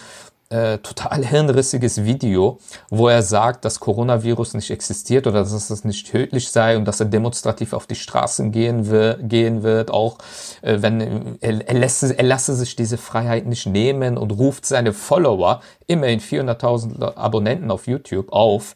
äh, 0.49 0.79
total 0.79 1.25
hirnrissiges 1.27 2.05
Video, 2.05 2.59
wo 2.89 3.09
er 3.09 3.23
sagt, 3.23 3.65
dass 3.65 3.81
Coronavirus 3.81 4.55
nicht 4.55 4.71
existiert 4.71 5.27
oder 5.27 5.41
dass 5.41 5.71
es 5.71 5.85
nicht 5.85 6.11
tödlich 6.11 6.51
sei 6.51 6.77
und 6.77 6.85
dass 6.87 7.01
er 7.01 7.07
demonstrativ 7.07 7.73
auf 7.73 7.87
die 7.87 7.95
Straßen 7.95 8.53
gehen, 8.53 8.91
wir, 8.91 9.15
gehen 9.15 9.63
wird, 9.63 9.91
auch 9.91 10.19
äh, 10.63 10.79
wenn 10.81 11.37
er, 11.41 11.69
er, 11.69 11.75
lässt, 11.75 12.03
er 12.05 12.25
lasse 12.25 12.55
sich 12.55 12.77
diese 12.77 12.97
Freiheit 12.97 13.47
nicht 13.47 13.67
nehmen 13.67 14.17
und 14.17 14.31
ruft 14.33 14.67
seine 14.67 14.93
Follower, 14.93 15.61
immerhin 15.87 16.21
400.000 16.21 17.17
Abonnenten 17.17 17.71
auf 17.71 17.87
YouTube 17.87 18.33
auf, 18.33 18.75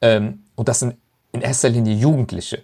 ähm, 0.00 0.44
und 0.54 0.68
das 0.68 0.80
sind 0.80 0.96
in 1.32 1.40
erster 1.40 1.68
Linie 1.68 1.94
Jugendliche 1.94 2.62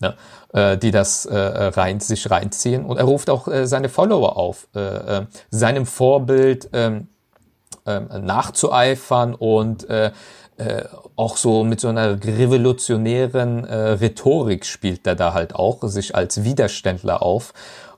ne, 0.00 0.14
äh, 0.52 0.78
die 0.78 0.90
das 0.90 1.26
äh, 1.26 1.36
rein, 1.36 2.00
sich 2.00 2.30
reinziehen. 2.30 2.84
Und 2.84 2.98
er 2.98 3.04
ruft 3.04 3.30
auch 3.30 3.48
äh, 3.48 3.66
seine 3.66 3.88
Follower 3.88 4.36
auf, 4.36 4.68
seinem 5.50 5.86
Vorbild 5.86 6.72
äh, 6.72 7.00
äh, 7.86 8.00
nachzueifern 8.18 9.34
und 9.34 9.88
äh, 9.88 10.10
auch 11.14 11.36
so 11.36 11.62
mit 11.64 11.80
so 11.80 11.88
einer 11.88 12.20
revolutionären 12.20 13.64
äh, 13.64 13.90
Rhetorik 13.90 14.64
spielt 14.64 15.06
er 15.06 15.14
da 15.14 15.34
halt 15.34 15.54
auch, 15.54 15.82
sich 15.84 16.14
als 16.14 16.42
Widerständler 16.42 17.22
auf. 17.22 17.52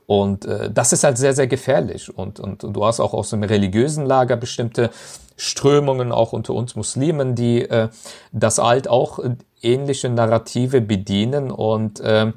Und 0.05 0.45
äh, 0.45 0.69
das 0.71 0.93
ist 0.93 1.03
halt 1.03 1.17
sehr, 1.17 1.33
sehr 1.33 1.47
gefährlich. 1.47 2.15
Und, 2.15 2.39
und, 2.39 2.63
und 2.63 2.73
du 2.73 2.85
hast 2.85 2.99
auch 2.99 3.13
aus 3.13 3.29
dem 3.29 3.43
religiösen 3.43 4.05
Lager 4.05 4.35
bestimmte 4.37 4.89
Strömungen, 5.37 6.11
auch 6.11 6.33
unter 6.33 6.53
uns 6.53 6.75
Muslimen, 6.75 7.33
die 7.33 7.61
äh, 7.61 7.89
das 8.31 8.57
halt 8.57 8.87
auch 8.87 9.19
ähnliche 9.61 10.09
Narrative 10.09 10.81
bedienen 10.81 11.51
und 11.51 12.01
ähm, 12.03 12.33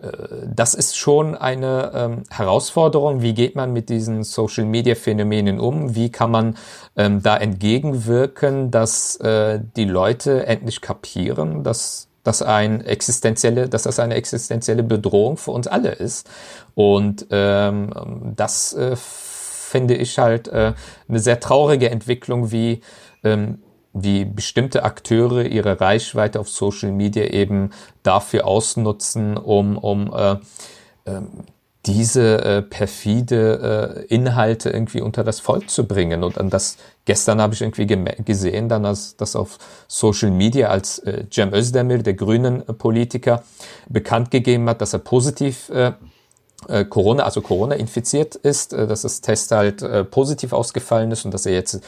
äh, 0.00 0.08
das 0.54 0.74
ist 0.74 0.96
schon 0.96 1.34
eine 1.34 1.92
ähm, 1.94 2.22
Herausforderung. 2.30 3.22
Wie 3.22 3.34
geht 3.34 3.56
man 3.56 3.72
mit 3.72 3.88
diesen 3.88 4.22
Social 4.22 4.64
Media 4.64 4.94
Phänomenen 4.94 5.60
um? 5.60 5.94
Wie 5.94 6.10
kann 6.10 6.30
man 6.30 6.56
ähm, 6.96 7.22
da 7.22 7.36
entgegenwirken, 7.36 8.70
dass 8.70 9.16
äh, 9.16 9.60
die 9.76 9.84
Leute 9.84 10.46
endlich 10.46 10.80
kapieren, 10.80 11.62
dass 11.64 12.08
dass 12.24 12.42
ein 12.42 12.84
existenzielle, 12.84 13.70
dass 13.70 13.84
das 13.84 13.98
eine 13.98 14.14
existenzielle 14.14 14.82
Bedrohung 14.82 15.38
für 15.38 15.52
uns 15.52 15.66
alle 15.66 15.92
ist. 15.92 16.28
Und 16.74 17.26
ähm, 17.30 18.34
das 18.36 18.74
äh, 18.74 18.96
finde 18.96 19.94
ich 19.94 20.18
halt 20.18 20.48
äh, 20.48 20.74
eine 21.08 21.18
sehr 21.20 21.40
traurige 21.40 21.88
Entwicklung, 21.88 22.52
wie 22.52 22.82
ähm, 23.24 23.62
wie 24.02 24.24
bestimmte 24.24 24.84
Akteure 24.84 25.44
ihre 25.44 25.80
Reichweite 25.80 26.40
auf 26.40 26.48
Social 26.48 26.92
Media 26.92 27.24
eben 27.24 27.70
dafür 28.02 28.46
ausnutzen, 28.46 29.36
um, 29.36 29.76
um 29.76 30.12
äh, 30.14 30.32
äh, 31.04 31.20
diese 31.86 32.44
äh, 32.44 32.62
perfide 32.62 34.04
äh, 34.08 34.14
Inhalte 34.14 34.70
irgendwie 34.70 35.00
unter 35.00 35.24
das 35.24 35.40
Volk 35.40 35.70
zu 35.70 35.86
bringen. 35.86 36.22
Und 36.22 36.36
an 36.36 36.50
das 36.50 36.76
gestern 37.06 37.40
habe 37.40 37.54
ich 37.54 37.62
irgendwie 37.62 37.86
gesehen, 38.24 38.68
dann 38.68 38.84
als 38.84 39.16
das 39.16 39.34
auf 39.34 39.58
Social 39.86 40.30
Media 40.30 40.68
als 40.68 40.98
äh, 40.98 41.24
Cem 41.32 41.54
Özdemir, 41.54 42.02
der 42.02 42.14
grünen 42.14 42.62
Politiker, 42.64 43.42
bekannt 43.88 44.30
gegeben 44.30 44.68
hat, 44.68 44.82
dass 44.82 44.92
er 44.92 44.98
positiv 44.98 45.70
äh, 45.70 45.86
äh, 45.88 45.92
Corona, 46.66 47.22
also 47.22 47.40
Corona 47.40 47.76
infiziert 47.76 48.34
ist, 48.34 48.72
äh, 48.72 48.86
dass 48.86 49.02
das 49.02 49.20
Test 49.20 49.52
halt 49.52 49.82
äh, 49.82 50.04
positiv 50.04 50.52
ausgefallen 50.52 51.10
ist 51.12 51.24
und 51.24 51.32
dass 51.32 51.46
er 51.46 51.54
jetzt 51.54 51.80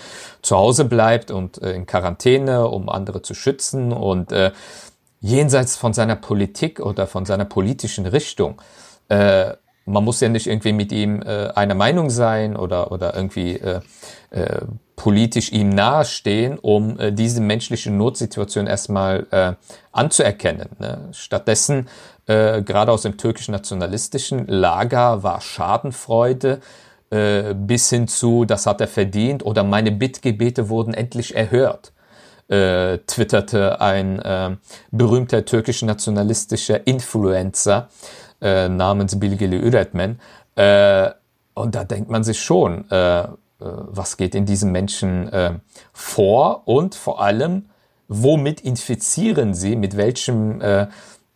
zu 0.42 0.56
Hause 0.56 0.84
bleibt 0.84 1.30
und 1.30 1.58
in 1.58 1.86
Quarantäne, 1.86 2.68
um 2.68 2.88
andere 2.88 3.22
zu 3.22 3.34
schützen 3.34 3.92
und 3.92 4.32
äh, 4.32 4.52
jenseits 5.20 5.76
von 5.76 5.92
seiner 5.92 6.16
Politik 6.16 6.80
oder 6.80 7.06
von 7.06 7.26
seiner 7.26 7.44
politischen 7.44 8.06
Richtung. 8.06 8.62
Äh, 9.08 9.54
man 9.86 10.04
muss 10.04 10.20
ja 10.20 10.28
nicht 10.28 10.46
irgendwie 10.46 10.72
mit 10.72 10.92
ihm 10.92 11.22
äh, 11.22 11.48
einer 11.48 11.74
Meinung 11.74 12.10
sein 12.10 12.56
oder, 12.56 12.92
oder 12.92 13.14
irgendwie 13.14 13.56
äh, 13.56 13.80
äh, 14.30 14.60
politisch 14.96 15.50
ihm 15.52 15.70
nahestehen, 15.70 16.58
um 16.58 16.98
äh, 16.98 17.12
diese 17.12 17.40
menschliche 17.40 17.90
Notsituation 17.90 18.66
erstmal 18.66 19.26
äh, 19.30 19.52
anzuerkennen. 19.92 20.68
Ne? 20.78 21.08
Stattdessen 21.12 21.88
äh, 22.30 22.62
gerade 22.62 22.92
aus 22.92 23.02
dem 23.02 23.16
türkisch-nationalistischen 23.16 24.46
Lager 24.46 25.24
war 25.24 25.40
Schadenfreude 25.40 26.60
äh, 27.10 27.54
bis 27.54 27.90
hin 27.90 28.06
zu, 28.06 28.44
das 28.44 28.66
hat 28.66 28.80
er 28.80 28.86
verdient 28.86 29.44
oder 29.44 29.64
meine 29.64 29.90
Bittgebete 29.90 30.68
wurden 30.68 30.94
endlich 30.94 31.34
erhört, 31.34 31.92
äh, 32.46 32.98
twitterte 32.98 33.80
ein 33.80 34.20
äh, 34.20 34.56
berühmter 34.92 35.44
türkisch-nationalistischer 35.44 36.86
Influencer 36.86 37.88
äh, 38.40 38.68
namens 38.68 39.18
Bilgili 39.18 39.56
Üretmen. 39.56 40.20
Äh, 40.54 41.10
und 41.54 41.74
da 41.74 41.82
denkt 41.82 42.10
man 42.10 42.22
sich 42.22 42.40
schon, 42.40 42.84
was 42.88 44.16
geht 44.16 44.34
in 44.34 44.46
diesen 44.46 44.72
Menschen 44.72 45.60
vor 45.92 46.62
und 46.64 46.94
vor 46.94 47.20
allem, 47.20 47.66
womit 48.08 48.62
infizieren 48.62 49.52
sie, 49.52 49.76
mit 49.76 49.96
welchem 49.96 50.62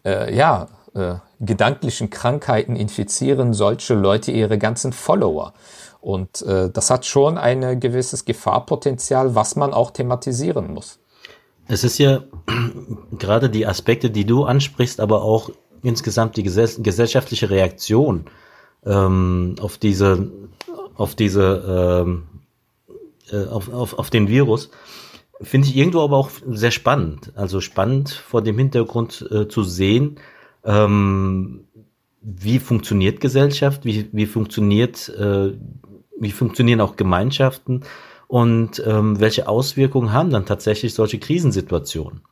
äh, 0.04 0.34
ja, 0.34 0.68
äh, 0.94 1.16
gedanklichen 1.40 2.10
Krankheiten 2.10 2.76
infizieren 2.76 3.52
solche 3.52 3.94
Leute 3.94 4.32
ihre 4.32 4.58
ganzen 4.58 4.92
Follower. 4.92 5.52
Und 6.00 6.42
äh, 6.42 6.70
das 6.70 6.90
hat 6.90 7.06
schon 7.06 7.38
ein 7.38 7.80
gewisses 7.80 8.24
Gefahrpotenzial, 8.24 9.34
was 9.34 9.56
man 9.56 9.72
auch 9.72 9.90
thematisieren 9.90 10.72
muss. 10.72 10.98
Es 11.66 11.82
ist 11.82 11.98
ja 11.98 12.22
gerade 13.18 13.50
die 13.50 13.66
Aspekte, 13.66 14.10
die 14.10 14.26
du 14.26 14.44
ansprichst, 14.44 15.00
aber 15.00 15.22
auch 15.22 15.50
insgesamt 15.82 16.36
die 16.36 16.42
gesell 16.42 16.68
gesellschaftliche 16.78 17.50
Reaktion 17.50 18.26
ähm, 18.84 19.56
auf 19.60 19.78
diese, 19.78 20.30
auf 20.94 21.14
diese, 21.14 22.04
ähm, 22.06 22.26
äh, 23.30 23.46
auf, 23.46 23.72
auf, 23.72 23.98
auf 23.98 24.10
den 24.10 24.28
Virus, 24.28 24.70
finde 25.40 25.68
ich 25.68 25.76
irgendwo 25.76 26.02
aber 26.02 26.16
auch 26.16 26.30
sehr 26.46 26.70
spannend. 26.70 27.32
Also 27.34 27.60
spannend 27.60 28.10
vor 28.10 28.42
dem 28.42 28.58
Hintergrund 28.58 29.26
äh, 29.30 29.48
zu 29.48 29.62
sehen, 29.62 30.18
ähm, 30.64 31.64
wie 32.21 32.59
funktioniert 32.59 33.21
Gesellschaft, 33.21 33.85
wie, 33.85 34.09
wie 34.12 34.26
funktioniert, 34.26 35.09
äh, 35.11 35.52
wie 36.18 36.30
funktionieren 36.30 36.80
auch 36.80 36.97
Gemeinschaften 36.97 37.83
und 38.28 38.83
ähm, 38.87 39.21
welche 39.21 39.49
Auswirkungen 39.49 40.12
haben 40.12 40.30
dann 40.30 40.47
tatsächlich 40.47 40.94
solche 40.94 41.18
Krisensituationen 41.18 42.23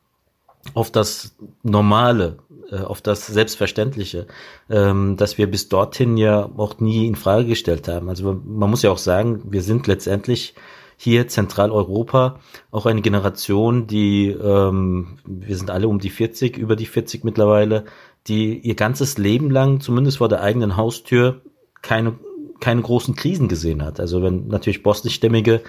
auf 0.75 0.91
das 0.91 1.37
Normale, 1.63 2.39
äh, 2.71 2.79
auf 2.79 3.03
das 3.03 3.27
Selbstverständliche, 3.27 4.27
ähm, 4.71 5.17
dass 5.17 5.37
wir 5.37 5.51
bis 5.51 5.69
dorthin 5.69 6.17
ja 6.17 6.49
auch 6.57 6.81
nie 6.81 7.07
in 7.07 7.17
Frage 7.17 7.47
gestellt 7.47 7.89
haben. 7.89 8.09
Also 8.09 8.41
man 8.45 8.71
muss 8.71 8.83
ja 8.83 8.91
auch 8.91 8.99
sagen, 8.99 9.43
wir 9.45 9.63
sind 9.63 9.87
letztendlich 9.87 10.55
hier 11.03 11.27
Zentraleuropa 11.27 12.39
auch 12.71 12.87
eine 12.87 13.03
Generation, 13.03 13.89
die, 13.89 14.29
ähm, 14.29 15.19
wir 15.27 15.57
sind 15.57 15.69
alle 15.69 15.89
um 15.89 15.99
die 15.99 16.11
40, 16.11 16.57
über 16.57 16.77
die 16.77 16.87
40 16.87 17.25
mittlerweile, 17.25 17.87
die 18.29 18.57
ihr 18.61 18.77
ganzes 18.77 19.19
Leben 19.19 19.51
lang, 19.51 19.81
zumindest 19.81 20.19
vor 20.19 20.29
der 20.29 20.43
eigenen 20.43 20.77
Haustür, 20.77 21.43
keine, 21.83 22.21
keine 22.61 22.83
großen 22.83 23.17
Krisen 23.17 23.49
gesehen 23.49 23.83
hat. 23.83 23.99
Also 23.99 24.23
wenn 24.23 24.47
natürlich 24.47 24.85
bosnischstämmige 24.85 25.63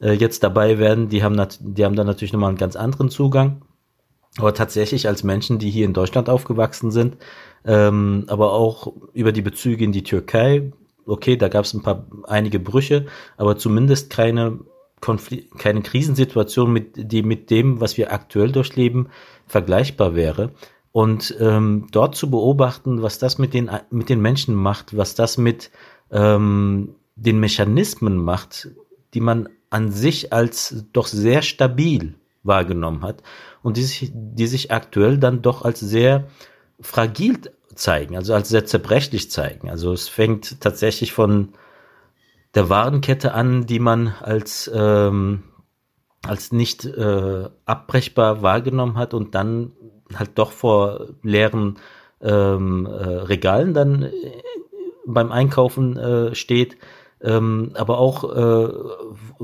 äh, 0.00 0.12
jetzt 0.12 0.44
dabei 0.44 0.78
werden, 0.78 1.08
die 1.08 1.24
haben, 1.24 1.36
die 1.58 1.84
haben 1.84 1.96
dann 1.96 2.06
natürlich 2.06 2.32
nochmal 2.32 2.50
einen 2.50 2.58
ganz 2.58 2.76
anderen 2.76 3.10
Zugang. 3.10 3.62
Aber 4.38 4.54
tatsächlich 4.54 5.08
als 5.08 5.24
Menschen, 5.24 5.58
die 5.58 5.70
hier 5.70 5.86
in 5.86 5.94
Deutschland 5.94 6.28
aufgewachsen 6.28 6.92
sind, 6.92 7.16
ähm, 7.64 8.26
aber 8.28 8.52
auch 8.52 8.92
über 9.14 9.32
die 9.32 9.42
Bezüge 9.42 9.82
in 9.82 9.90
die 9.90 10.04
Türkei, 10.04 10.70
okay, 11.06 11.36
da 11.36 11.48
gab 11.48 11.64
es 11.64 11.74
ein 11.74 11.82
paar 11.82 12.06
einige 12.28 12.60
Brüche, 12.60 13.06
aber 13.36 13.56
zumindest 13.56 14.10
keine 14.10 14.60
Konflikt, 15.00 15.58
keine 15.58 15.82
Krisensituation, 15.82 16.72
mit, 16.72 17.12
die 17.12 17.22
mit 17.22 17.50
dem, 17.50 17.80
was 17.80 17.96
wir 17.96 18.12
aktuell 18.12 18.50
durchleben, 18.50 19.08
vergleichbar 19.46 20.14
wäre. 20.14 20.52
Und 20.92 21.36
ähm, 21.38 21.88
dort 21.92 22.16
zu 22.16 22.30
beobachten, 22.30 23.02
was 23.02 23.18
das 23.18 23.38
mit 23.38 23.52
den, 23.52 23.70
mit 23.90 24.08
den 24.08 24.20
Menschen 24.20 24.54
macht, 24.54 24.96
was 24.96 25.14
das 25.14 25.36
mit 25.36 25.70
ähm, 26.10 26.94
den 27.16 27.38
Mechanismen 27.38 28.16
macht, 28.16 28.68
die 29.12 29.20
man 29.20 29.48
an 29.68 29.90
sich 29.90 30.32
als 30.32 30.84
doch 30.92 31.06
sehr 31.06 31.42
stabil 31.42 32.14
wahrgenommen 32.42 33.02
hat 33.02 33.22
und 33.62 33.76
die 33.76 33.82
sich, 33.82 34.10
die 34.14 34.46
sich 34.46 34.70
aktuell 34.70 35.18
dann 35.18 35.42
doch 35.42 35.62
als 35.62 35.80
sehr 35.80 36.28
fragil 36.80 37.40
zeigen, 37.74 38.16
also 38.16 38.34
als 38.34 38.48
sehr 38.48 38.64
zerbrechlich 38.64 39.30
zeigen. 39.30 39.68
Also 39.68 39.92
es 39.92 40.08
fängt 40.08 40.60
tatsächlich 40.60 41.12
von 41.12 41.50
der 42.56 42.68
Warenkette 42.70 43.34
an, 43.34 43.66
die 43.66 43.78
man 43.78 44.14
als 44.20 44.70
ähm, 44.74 45.44
als 46.26 46.50
nicht 46.52 46.84
äh, 46.84 47.48
abbrechbar 47.64 48.42
wahrgenommen 48.42 48.96
hat 48.96 49.14
und 49.14 49.34
dann 49.34 49.72
halt 50.14 50.30
doch 50.34 50.50
vor 50.50 51.06
leeren 51.22 51.78
ähm, 52.20 52.86
äh, 52.86 52.90
Regalen 52.90 53.74
dann 53.74 54.02
äh, 54.02 54.12
beim 55.06 55.30
Einkaufen 55.30 55.96
äh, 55.96 56.34
steht, 56.34 56.78
ähm, 57.20 57.72
aber 57.74 57.98
auch 57.98 58.24
äh, 58.24 58.68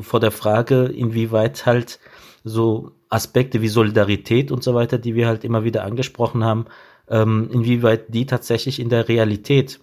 vor 0.01 0.19
der 0.19 0.33
Frage, 0.33 0.85
inwieweit 0.87 1.67
halt 1.67 2.01
so 2.43 2.93
Aspekte 3.09 3.61
wie 3.61 3.69
Solidarität 3.69 4.51
und 4.51 4.65
so 4.65 4.75
weiter, 4.75 4.99
die 4.99 5.15
wir 5.15 5.29
halt 5.29 5.45
immer 5.45 5.63
wieder 5.63 5.85
angesprochen 5.85 6.43
haben, 6.43 6.67
ähm, 7.09 7.49
inwieweit 7.53 8.13
die 8.13 8.27
tatsächlich 8.27 8.81
in 8.81 8.89
der 8.89 9.09
Realität 9.09 9.81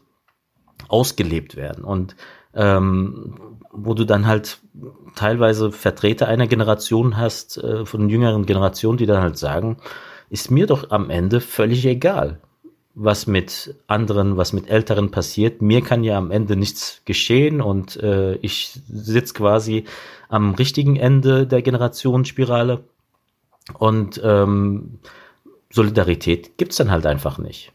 ausgelebt 0.87 1.55
werden. 1.55 1.83
Und 1.83 2.15
ähm, 2.53 3.35
wo 3.71 3.93
du 3.93 4.05
dann 4.05 4.27
halt 4.27 4.59
teilweise 5.15 5.71
Vertreter 5.71 6.27
einer 6.27 6.47
Generation 6.47 7.17
hast, 7.17 7.57
äh, 7.57 7.85
von 7.85 8.09
jüngeren 8.09 8.45
Generationen, 8.45 8.97
die 8.97 9.05
dann 9.05 9.21
halt 9.21 9.37
sagen, 9.37 9.77
ist 10.29 10.51
mir 10.51 10.67
doch 10.67 10.91
am 10.91 11.09
Ende 11.09 11.41
völlig 11.41 11.85
egal, 11.85 12.39
was 12.95 13.27
mit 13.27 13.75
anderen, 13.87 14.37
was 14.37 14.53
mit 14.53 14.69
Älteren 14.69 15.11
passiert. 15.11 15.61
Mir 15.61 15.81
kann 15.81 16.03
ja 16.03 16.17
am 16.17 16.31
Ende 16.31 16.55
nichts 16.55 17.01
geschehen 17.05 17.61
und 17.61 17.97
äh, 17.97 18.35
ich 18.35 18.79
sitze 18.87 19.33
quasi 19.33 19.85
am 20.27 20.53
richtigen 20.53 20.95
Ende 20.95 21.47
der 21.47 21.61
Generationsspirale 21.61 22.83
und 23.77 24.19
ähm, 24.23 24.99
Solidarität 25.71 26.57
gibt's 26.57 26.77
dann 26.77 26.91
halt 26.91 27.05
einfach 27.05 27.37
nicht. 27.37 27.71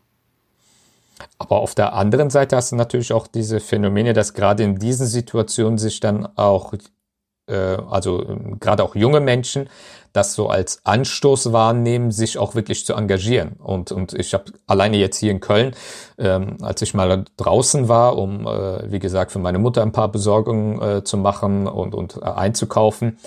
Aber 1.38 1.56
auf 1.56 1.74
der 1.74 1.94
anderen 1.94 2.30
Seite 2.30 2.56
hast 2.56 2.72
du 2.72 2.76
natürlich 2.76 3.12
auch 3.12 3.26
diese 3.26 3.60
Phänomene, 3.60 4.12
dass 4.12 4.34
gerade 4.34 4.62
in 4.62 4.78
diesen 4.78 5.06
Situationen 5.06 5.78
sich 5.78 6.00
dann 6.00 6.26
auch, 6.36 6.74
äh, 7.46 7.54
also 7.54 8.22
äh, 8.22 8.56
gerade 8.60 8.82
auch 8.82 8.94
junge 8.94 9.20
Menschen, 9.20 9.68
das 10.14 10.34
so 10.34 10.48
als 10.48 10.80
Anstoß 10.84 11.52
wahrnehmen, 11.52 12.12
sich 12.12 12.38
auch 12.38 12.54
wirklich 12.54 12.86
zu 12.86 12.94
engagieren. 12.94 13.56
Und, 13.58 13.90
und 13.90 14.14
ich 14.14 14.32
habe 14.32 14.44
alleine 14.66 14.96
jetzt 14.96 15.18
hier 15.18 15.32
in 15.32 15.40
Köln, 15.40 15.74
ähm, 16.18 16.58
als 16.62 16.80
ich 16.82 16.94
mal 16.94 17.24
draußen 17.36 17.88
war, 17.88 18.16
um, 18.16 18.46
äh, 18.46 18.90
wie 18.90 19.00
gesagt, 19.00 19.32
für 19.32 19.40
meine 19.40 19.58
Mutter 19.58 19.82
ein 19.82 19.90
paar 19.92 20.08
Besorgungen 20.08 20.80
äh, 20.80 21.04
zu 21.04 21.16
machen 21.16 21.66
und, 21.66 21.94
und 21.94 22.16
äh, 22.16 22.26
einzukaufen, 22.26 23.18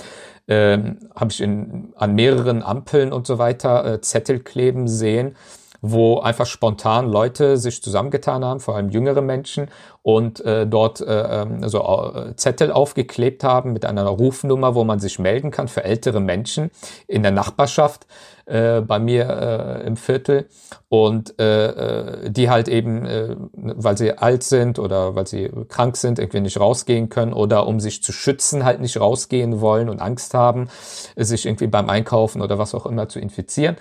ähm, 0.48 1.00
habe 1.14 1.32
ich 1.32 1.42
in, 1.42 1.94
an 1.98 2.16
mehreren 2.16 2.64
Ampeln 2.64 3.12
und 3.12 3.28
so 3.28 3.38
weiter 3.38 3.86
äh, 3.86 4.02
Zettel 4.02 4.40
kleben 4.40 4.88
sehen, 4.88 5.36
wo 5.82 6.20
einfach 6.20 6.46
spontan 6.46 7.10
Leute 7.10 7.58
sich 7.58 7.82
zusammengetan 7.82 8.44
haben, 8.44 8.60
vor 8.60 8.76
allem 8.76 8.90
jüngere 8.90 9.22
Menschen, 9.22 9.70
und 10.08 10.40
äh, 10.46 10.66
dort 10.66 11.02
äh, 11.02 11.42
ähm, 11.42 11.68
so 11.68 11.80
äh, 11.82 12.34
Zettel 12.38 12.72
aufgeklebt 12.72 13.44
haben 13.44 13.74
mit 13.74 13.84
einer 13.84 14.06
Rufnummer, 14.06 14.74
wo 14.74 14.86
man 14.86 15.02
sich 15.02 15.20
melden 15.20 15.52
kann 15.52 15.68
für 15.68 15.84
ältere 15.84 16.22
Menschen 16.22 16.72
in 17.08 17.24
der 17.24 17.34
Nachbarschaft 17.34 18.08
äh, 18.46 18.80
bei 18.80 19.00
mir 19.00 19.28
äh, 19.28 19.86
im 19.86 19.98
Viertel. 19.98 20.48
Und 20.88 21.38
äh, 21.42 21.66
äh, 21.66 22.30
die 22.32 22.50
halt 22.50 22.70
eben, 22.70 23.06
äh, 23.06 23.36
weil 23.52 23.98
sie 23.98 24.18
alt 24.18 24.44
sind 24.44 24.80
oder 24.80 25.16
weil 25.16 25.28
sie 25.28 25.52
krank 25.68 25.98
sind, 25.98 26.20
irgendwie 26.20 26.40
nicht 26.40 26.58
rausgehen 26.58 27.10
können 27.10 27.34
oder 27.34 27.68
um 27.68 27.82
sich 27.82 28.02
zu 28.02 28.14
schützen 28.14 28.64
halt 28.64 28.80
nicht 28.80 28.98
rausgehen 28.98 29.60
wollen 29.60 29.90
und 29.90 30.00
Angst 30.00 30.34
haben, 30.34 30.70
sich 31.18 31.46
irgendwie 31.46 31.68
beim 31.68 31.90
Einkaufen 31.90 32.42
oder 32.42 32.58
was 32.58 32.74
auch 32.74 32.86
immer 32.86 33.10
zu 33.10 33.20
infizieren 33.20 33.76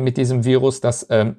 mit 0.00 0.16
diesem 0.16 0.44
Virus, 0.44 0.80
dass 0.80 1.06
ähm, 1.10 1.36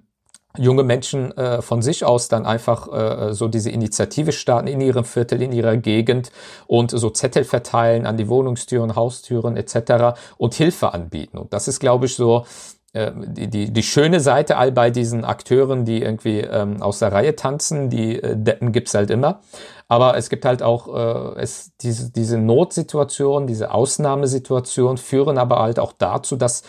junge 0.58 0.84
Menschen 0.84 1.36
äh, 1.36 1.62
von 1.62 1.82
sich 1.82 2.06
aus 2.06 2.28
dann 2.28 2.46
einfach 2.46 2.88
äh, 2.92 3.34
so 3.34 3.48
diese 3.48 3.72
Initiative 3.72 4.32
starten 4.32 4.68
in 4.68 4.82
ihrem 4.82 5.04
Viertel, 5.04 5.42
in 5.42 5.52
ihrer 5.52 5.78
Gegend 5.78 6.32
und 6.68 6.92
so 6.92 7.10
Zettel 7.10 7.44
verteilen 7.44 8.06
an 8.06 8.18
die 8.18 8.30
Wohnungstüren, 8.30 8.96
Haustüren 8.96 9.58
etc. 9.58 10.20
und 10.38 10.54
Hilfe 10.54 10.94
anbieten. 10.94 11.38
Und 11.38 11.54
das 11.54 11.68
ist, 11.68 11.80
glaube 11.80 12.06
ich, 12.06 12.16
so 12.16 12.46
äh, 12.94 13.12
die, 13.16 13.50
die, 13.50 13.74
die 13.74 13.84
schöne 13.84 14.20
Seite 14.20 14.58
all 14.58 14.72
bei 14.72 14.92
diesen 14.92 15.26
Akteuren, 15.26 15.86
die 15.86 16.04
irgendwie 16.04 16.42
ähm, 16.42 16.84
aus 16.84 17.00
der 17.00 17.12
Reihe 17.12 17.36
tanzen, 17.36 17.89
die 17.89 18.22
äh, 18.22 18.38
Deppen 18.38 18.72
gibt's 18.72 18.94
halt 18.94 19.10
immer. 19.10 19.42
Aber 19.88 20.16
es 20.18 20.30
gibt 20.30 20.46
halt 20.46 20.62
auch 20.62 21.36
äh, 21.36 21.42
es, 21.42 21.76
diese, 21.78 22.12
diese 22.12 22.38
Notsituation, 22.38 23.48
diese 23.48 23.72
Ausnahmesituation 23.72 24.98
führen 24.98 25.39
aber 25.39 25.60
halt 25.60 25.80
auch 25.80 25.94
dazu, 25.94 26.36
dass 26.36 26.62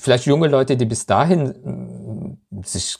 vielleicht 0.00 0.26
junge 0.26 0.48
Leute, 0.48 0.76
die 0.76 0.86
bis 0.86 1.06
dahin 1.06 2.38
mm, 2.50 2.62
sich 2.64 2.98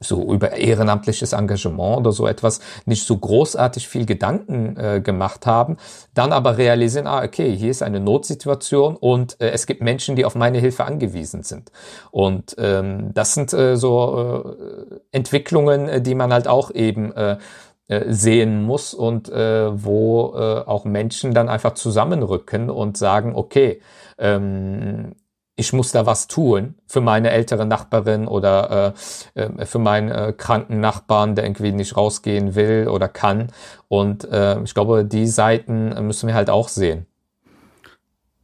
so 0.00 0.32
über 0.32 0.52
ehrenamtliches 0.52 1.32
Engagement 1.32 1.98
oder 1.98 2.12
so 2.12 2.26
etwas 2.26 2.60
nicht 2.84 3.06
so 3.06 3.16
großartig 3.16 3.88
viel 3.88 4.06
Gedanken 4.06 4.76
äh, 4.76 5.00
gemacht 5.00 5.46
haben, 5.46 5.76
dann 6.14 6.32
aber 6.32 6.58
realisieren, 6.58 7.06
ah, 7.06 7.22
okay, 7.22 7.54
hier 7.56 7.70
ist 7.70 7.82
eine 7.82 8.00
Notsituation 8.00 8.96
und 8.96 9.40
äh, 9.40 9.50
es 9.50 9.66
gibt 9.66 9.82
Menschen, 9.82 10.16
die 10.16 10.24
auf 10.24 10.34
meine 10.34 10.58
Hilfe 10.58 10.84
angewiesen 10.84 11.42
sind. 11.42 11.70
Und 12.10 12.56
ähm, 12.58 13.12
das 13.14 13.34
sind 13.34 13.52
äh, 13.52 13.76
so 13.76 14.44
äh, 14.46 14.96
Entwicklungen, 15.12 15.88
äh, 15.88 16.00
die 16.00 16.14
man 16.14 16.32
halt 16.32 16.48
auch 16.48 16.70
eben 16.72 17.12
äh, 17.12 17.38
äh, 17.86 18.12
sehen 18.12 18.62
muss 18.62 18.94
und 18.94 19.28
äh, 19.28 19.84
wo 19.84 20.34
äh, 20.36 20.60
auch 20.66 20.84
Menschen 20.84 21.34
dann 21.34 21.48
einfach 21.48 21.74
zusammenrücken 21.74 22.70
und 22.70 22.96
sagen, 22.96 23.34
okay, 23.34 23.80
ähm, 24.18 25.14
ich 25.56 25.72
muss 25.72 25.92
da 25.92 26.04
was 26.06 26.26
tun 26.26 26.74
für 26.86 27.00
meine 27.00 27.30
ältere 27.30 27.64
Nachbarin 27.64 28.26
oder 28.26 28.94
äh, 29.34 29.40
äh, 29.40 29.66
für 29.66 29.78
meinen 29.78 30.10
äh, 30.10 30.34
kranken 30.36 30.80
Nachbarn, 30.80 31.34
der 31.34 31.44
irgendwie 31.44 31.72
nicht 31.72 31.96
rausgehen 31.96 32.54
will 32.54 32.88
oder 32.88 33.08
kann. 33.08 33.48
Und 33.88 34.24
äh, 34.24 34.60
ich 34.62 34.74
glaube, 34.74 35.04
die 35.04 35.26
Seiten 35.26 35.94
müssen 36.06 36.26
wir 36.26 36.34
halt 36.34 36.50
auch 36.50 36.68
sehen. 36.68 37.06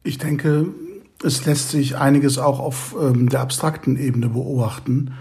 Ich 0.03 0.17
denke, 0.17 0.67
es 1.23 1.45
lässt 1.45 1.69
sich 1.69 1.97
einiges 1.97 2.37
auch 2.37 2.59
auf 2.59 2.95
ähm, 2.99 3.29
der 3.29 3.41
abstrakten 3.41 3.97
Ebene 3.97 4.29
beobachten. 4.29 5.13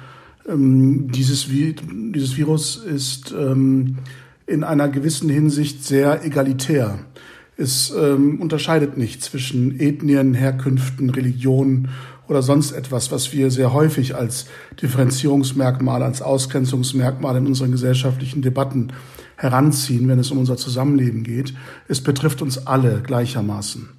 Ähm, 0.48 1.10
dieses, 1.10 1.48
dieses 1.48 2.36
Virus 2.36 2.76
ist 2.76 3.32
ähm, 3.32 3.98
in 4.46 4.64
einer 4.64 4.88
gewissen 4.88 5.28
Hinsicht 5.28 5.84
sehr 5.84 6.24
egalitär. 6.24 7.00
Es 7.60 7.92
ähm, 7.94 8.40
unterscheidet 8.40 8.96
nicht 8.96 9.22
zwischen 9.22 9.78
Ethnien, 9.78 10.32
Herkünften, 10.32 11.10
Religionen 11.10 11.90
oder 12.26 12.40
sonst 12.40 12.72
etwas, 12.72 13.12
was 13.12 13.34
wir 13.34 13.50
sehr 13.50 13.74
häufig 13.74 14.14
als 14.14 14.46
Differenzierungsmerkmal, 14.80 16.02
als 16.02 16.22
Ausgrenzungsmerkmal 16.22 17.36
in 17.36 17.46
unseren 17.46 17.70
gesellschaftlichen 17.70 18.40
Debatten 18.40 18.94
heranziehen, 19.36 20.08
wenn 20.08 20.18
es 20.18 20.30
um 20.30 20.38
unser 20.38 20.56
Zusammenleben 20.56 21.22
geht. 21.22 21.52
Es 21.86 22.00
betrifft 22.00 22.40
uns 22.40 22.66
alle 22.66 23.02
gleichermaßen. 23.02 23.90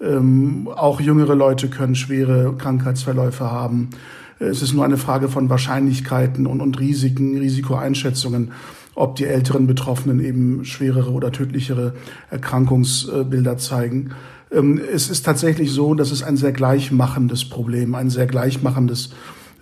Ähm, 0.00 0.68
auch 0.74 0.98
jüngere 0.98 1.34
Leute 1.34 1.68
können 1.68 1.94
schwere 1.94 2.56
Krankheitsverläufe 2.56 3.50
haben. 3.50 3.90
Es 4.38 4.62
ist 4.62 4.72
nur 4.72 4.86
eine 4.86 4.96
Frage 4.96 5.28
von 5.28 5.50
Wahrscheinlichkeiten 5.50 6.46
und, 6.46 6.62
und 6.62 6.80
Risiken, 6.80 7.36
Risikoeinschätzungen, 7.36 8.52
ob 8.94 9.16
die 9.16 9.26
älteren 9.26 9.66
Betroffenen 9.66 10.20
eben 10.20 10.64
schwerere 10.64 11.10
oder 11.10 11.32
tödlichere 11.32 11.94
Erkrankungsbilder 12.30 13.56
zeigen. 13.58 14.10
Ähm, 14.50 14.80
es 14.92 15.08
ist 15.08 15.24
tatsächlich 15.24 15.70
so, 15.72 15.94
dass 15.94 16.10
es 16.10 16.22
ein 16.22 16.36
sehr 16.36 16.52
gleichmachendes 16.52 17.48
Problem, 17.48 17.94
ein 17.94 18.10
sehr 18.10 18.26
gleichmachendes 18.26 19.10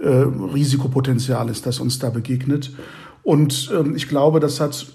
äh, 0.00 0.08
Risikopotenzial 0.08 1.48
ist, 1.48 1.66
das 1.66 1.80
uns 1.80 1.98
da 1.98 2.10
begegnet. 2.10 2.72
Und 3.22 3.70
ähm, 3.74 3.94
ich 3.94 4.08
glaube, 4.08 4.40
das 4.40 4.60
hat 4.60 4.86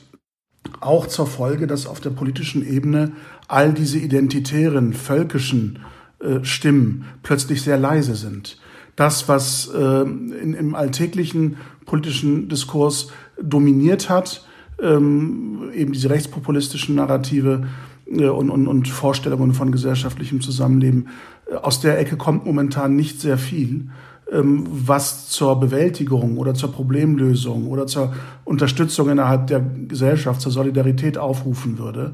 auch 0.81 1.07
zur 1.07 1.27
Folge, 1.27 1.67
dass 1.67 1.85
auf 1.85 1.99
der 1.99 2.09
politischen 2.09 2.67
Ebene 2.67 3.11
all 3.47 3.73
diese 3.73 3.99
identitären, 3.99 4.93
völkischen 4.93 5.79
äh, 6.19 6.43
Stimmen 6.43 7.05
plötzlich 7.23 7.61
sehr 7.61 7.77
leise 7.77 8.15
sind 8.15 8.57
das, 8.95 9.27
was 9.27 9.69
äh, 9.73 10.01
in, 10.01 10.53
im 10.53 10.75
alltäglichen 10.75 11.57
politischen 11.85 12.49
Diskurs 12.49 13.09
dominiert 13.41 14.09
hat, 14.09 14.45
ähm, 14.81 15.71
eben 15.73 15.93
diese 15.93 16.09
rechtspopulistischen 16.09 16.95
Narrative 16.95 17.67
äh, 18.07 18.27
und, 18.27 18.49
und, 18.49 18.67
und 18.67 18.87
Vorstellungen 18.87 19.53
von 19.53 19.71
gesellschaftlichem 19.71 20.41
Zusammenleben, 20.41 21.09
äh, 21.49 21.55
aus 21.55 21.81
der 21.81 21.99
Ecke 21.99 22.17
kommt 22.17 22.45
momentan 22.45 22.95
nicht 22.95 23.19
sehr 23.21 23.37
viel, 23.37 23.89
ähm, 24.31 24.65
was 24.69 25.29
zur 25.29 25.59
Bewältigung 25.59 26.37
oder 26.37 26.53
zur 26.53 26.71
Problemlösung 26.71 27.67
oder 27.67 27.87
zur 27.87 28.13
Unterstützung 28.43 29.09
innerhalb 29.09 29.47
der 29.47 29.59
Gesellschaft, 29.59 30.41
zur 30.41 30.51
Solidarität 30.51 31.17
aufrufen 31.17 31.77
würde. 31.77 32.13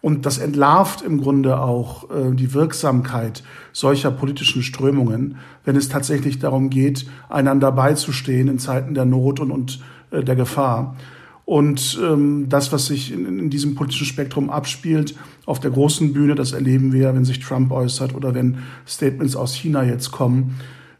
Und 0.00 0.26
das 0.26 0.38
entlarvt 0.38 1.02
im 1.02 1.20
Grunde 1.20 1.58
auch 1.60 2.10
äh, 2.10 2.34
die 2.34 2.54
Wirksamkeit 2.54 3.42
solcher 3.72 4.10
politischen 4.10 4.62
Strömungen, 4.62 5.36
wenn 5.64 5.76
es 5.76 5.88
tatsächlich 5.88 6.38
darum 6.38 6.70
geht, 6.70 7.06
einander 7.28 7.72
beizustehen 7.72 8.48
in 8.48 8.58
Zeiten 8.58 8.94
der 8.94 9.04
Not 9.04 9.40
und, 9.40 9.50
und 9.50 9.80
äh, 10.10 10.22
der 10.22 10.36
Gefahr. 10.36 10.96
Und 11.44 11.98
ähm, 12.02 12.48
das, 12.48 12.72
was 12.72 12.86
sich 12.86 13.12
in, 13.12 13.38
in 13.38 13.50
diesem 13.50 13.76
politischen 13.76 14.06
Spektrum 14.06 14.50
abspielt, 14.50 15.14
auf 15.46 15.60
der 15.60 15.70
großen 15.70 16.12
Bühne, 16.12 16.34
das 16.34 16.52
erleben 16.52 16.92
wir, 16.92 17.14
wenn 17.14 17.24
sich 17.24 17.38
Trump 17.38 17.70
äußert 17.70 18.14
oder 18.14 18.34
wenn 18.34 18.58
Statements 18.86 19.36
aus 19.36 19.54
China 19.54 19.84
jetzt 19.84 20.10
kommen, 20.10 20.56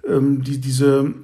ähm, 0.07 0.43
die, 0.45 0.61
diese 0.61 1.15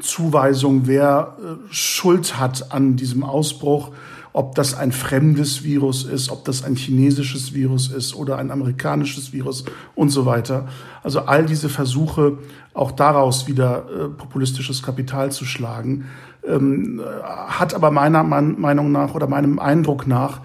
Zuweisung, 0.00 0.86
wer 0.86 1.36
äh, 1.38 1.72
Schuld 1.72 2.38
hat 2.38 2.70
an 2.72 2.96
diesem 2.96 3.24
Ausbruch, 3.24 3.92
ob 4.34 4.56
das 4.56 4.74
ein 4.74 4.90
fremdes 4.90 5.62
Virus 5.62 6.02
ist, 6.02 6.28
ob 6.28 6.44
das 6.44 6.64
ein 6.64 6.74
chinesisches 6.74 7.54
Virus 7.54 7.86
ist 7.86 8.16
oder 8.16 8.36
ein 8.36 8.50
amerikanisches 8.50 9.32
Virus 9.32 9.64
und 9.94 10.10
so 10.10 10.26
weiter. 10.26 10.66
Also 11.04 11.20
all 11.20 11.46
diese 11.46 11.68
Versuche, 11.68 12.38
auch 12.74 12.90
daraus 12.90 13.46
wieder 13.46 13.86
äh, 13.88 14.08
populistisches 14.08 14.82
Kapital 14.82 15.30
zu 15.30 15.44
schlagen, 15.44 16.06
ähm, 16.44 17.00
hat 17.46 17.74
aber 17.74 17.92
meiner 17.92 18.24
Meinung 18.24 18.90
nach 18.90 19.14
oder 19.14 19.28
meinem 19.28 19.60
Eindruck 19.60 20.08
nach 20.08 20.40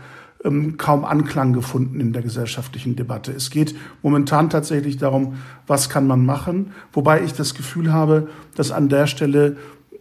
ähm, 0.46 0.78
kaum 0.78 1.04
Anklang 1.04 1.54
gefunden 1.54 2.00
in 2.00 2.14
der 2.14 2.22
gesellschaftlichen 2.22 2.96
Debatte. 2.96 3.32
Es 3.32 3.50
geht 3.50 3.76
momentan 4.04 4.52
tatsächlich 4.52 4.98
darum, 4.98 5.38
was 5.66 5.90
kann 5.90 6.06
man 6.06 6.24
machen, 6.24 6.74
wobei 6.94 7.24
ich 7.24 7.34
das 7.34 7.56
Gefühl 7.56 7.92
habe, 7.92 8.28
dass 8.54 8.70
an 8.70 8.88
der 8.88 9.08
Stelle 9.08 9.58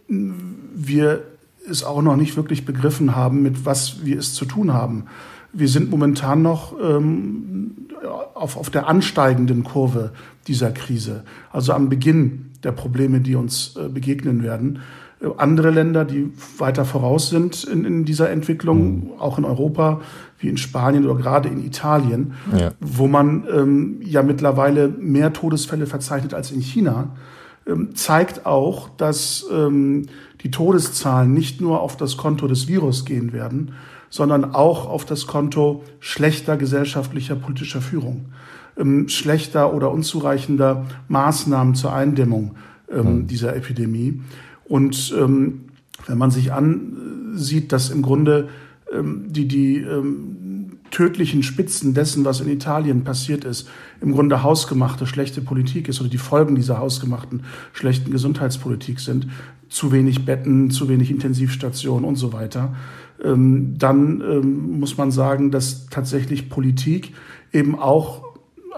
wir 0.07 1.23
es 1.69 1.83
auch 1.83 2.01
noch 2.01 2.15
nicht 2.15 2.37
wirklich 2.37 2.65
begriffen 2.65 3.15
haben, 3.15 3.41
mit 3.41 3.65
was 3.65 4.05
wir 4.05 4.17
es 4.17 4.33
zu 4.33 4.45
tun 4.45 4.73
haben. 4.73 5.05
Wir 5.51 5.67
sind 5.67 5.89
momentan 5.89 6.41
noch 6.41 6.75
ähm, 6.79 7.87
auf, 8.35 8.55
auf 8.55 8.69
der 8.69 8.87
ansteigenden 8.87 9.63
Kurve 9.63 10.11
dieser 10.47 10.71
Krise, 10.71 11.23
also 11.51 11.73
am 11.73 11.89
Beginn 11.89 12.51
der 12.63 12.71
Probleme, 12.71 13.19
die 13.19 13.35
uns 13.35 13.75
äh, 13.77 13.89
begegnen 13.89 14.43
werden. 14.43 14.79
Äh, 15.21 15.27
andere 15.37 15.71
Länder, 15.71 16.05
die 16.05 16.31
weiter 16.57 16.85
voraus 16.85 17.29
sind 17.29 17.63
in, 17.63 17.85
in 17.85 18.05
dieser 18.05 18.29
Entwicklung, 18.29 18.95
mhm. 18.95 19.11
auch 19.19 19.37
in 19.37 19.45
Europa, 19.45 20.01
wie 20.39 20.49
in 20.49 20.57
Spanien 20.57 21.05
oder 21.05 21.19
gerade 21.19 21.49
in 21.49 21.65
Italien, 21.65 22.33
ja. 22.57 22.71
wo 22.79 23.07
man 23.07 23.45
ähm, 23.51 24.01
ja 24.03 24.23
mittlerweile 24.23 24.87
mehr 24.87 25.33
Todesfälle 25.33 25.85
verzeichnet 25.85 26.33
als 26.33 26.51
in 26.51 26.61
China, 26.61 27.15
ähm, 27.67 27.95
zeigt 27.95 28.45
auch, 28.45 28.89
dass 28.89 29.45
ähm, 29.51 30.05
die 30.41 30.51
Todeszahlen 30.51 31.33
nicht 31.33 31.61
nur 31.61 31.81
auf 31.81 31.97
das 31.97 32.17
Konto 32.17 32.47
des 32.47 32.67
Virus 32.67 33.05
gehen 33.05 33.33
werden, 33.33 33.73
sondern 34.09 34.55
auch 34.55 34.87
auf 34.87 35.05
das 35.05 35.27
Konto 35.27 35.83
schlechter 35.99 36.57
gesellschaftlicher 36.57 37.35
politischer 37.35 37.81
Führung, 37.81 38.25
ähm, 38.77 39.09
schlechter 39.09 39.73
oder 39.73 39.91
unzureichender 39.91 40.85
Maßnahmen 41.07 41.75
zur 41.75 41.93
Eindämmung 41.93 42.55
ähm, 42.91 43.19
mhm. 43.19 43.27
dieser 43.27 43.55
Epidemie. 43.55 44.21
Und 44.65 45.13
ähm, 45.17 45.65
wenn 46.07 46.17
man 46.17 46.31
sich 46.31 46.53
ansieht, 46.53 47.71
dass 47.71 47.89
im 47.89 48.01
Grunde 48.01 48.49
ähm, 48.91 49.25
die, 49.27 49.47
die 49.47 49.77
ähm, 49.77 50.37
tödlichen 50.91 51.43
Spitzen 51.43 51.93
dessen, 51.93 52.25
was 52.25 52.41
in 52.41 52.49
Italien 52.49 53.03
passiert 53.03 53.45
ist, 53.45 53.69
im 54.01 54.11
Grunde 54.11 54.43
hausgemachte 54.43 55.05
schlechte 55.05 55.41
Politik 55.41 55.87
ist 55.87 55.99
oder 56.01 56.09
die 56.09 56.17
Folgen 56.17 56.55
dieser 56.55 56.79
hausgemachten 56.79 57.43
schlechten 57.73 58.11
Gesundheitspolitik 58.11 58.99
sind, 58.99 59.27
zu 59.69 59.91
wenig 59.91 60.25
Betten, 60.25 60.71
zu 60.71 60.89
wenig 60.89 61.11
Intensivstationen 61.11 62.05
und 62.05 62.15
so 62.15 62.33
weiter, 62.33 62.75
ähm, 63.23 63.75
dann 63.77 64.21
ähm, 64.21 64.79
muss 64.79 64.97
man 64.97 65.11
sagen, 65.11 65.51
dass 65.51 65.87
tatsächlich 65.87 66.49
Politik 66.49 67.13
eben 67.51 67.77
auch 67.77 68.23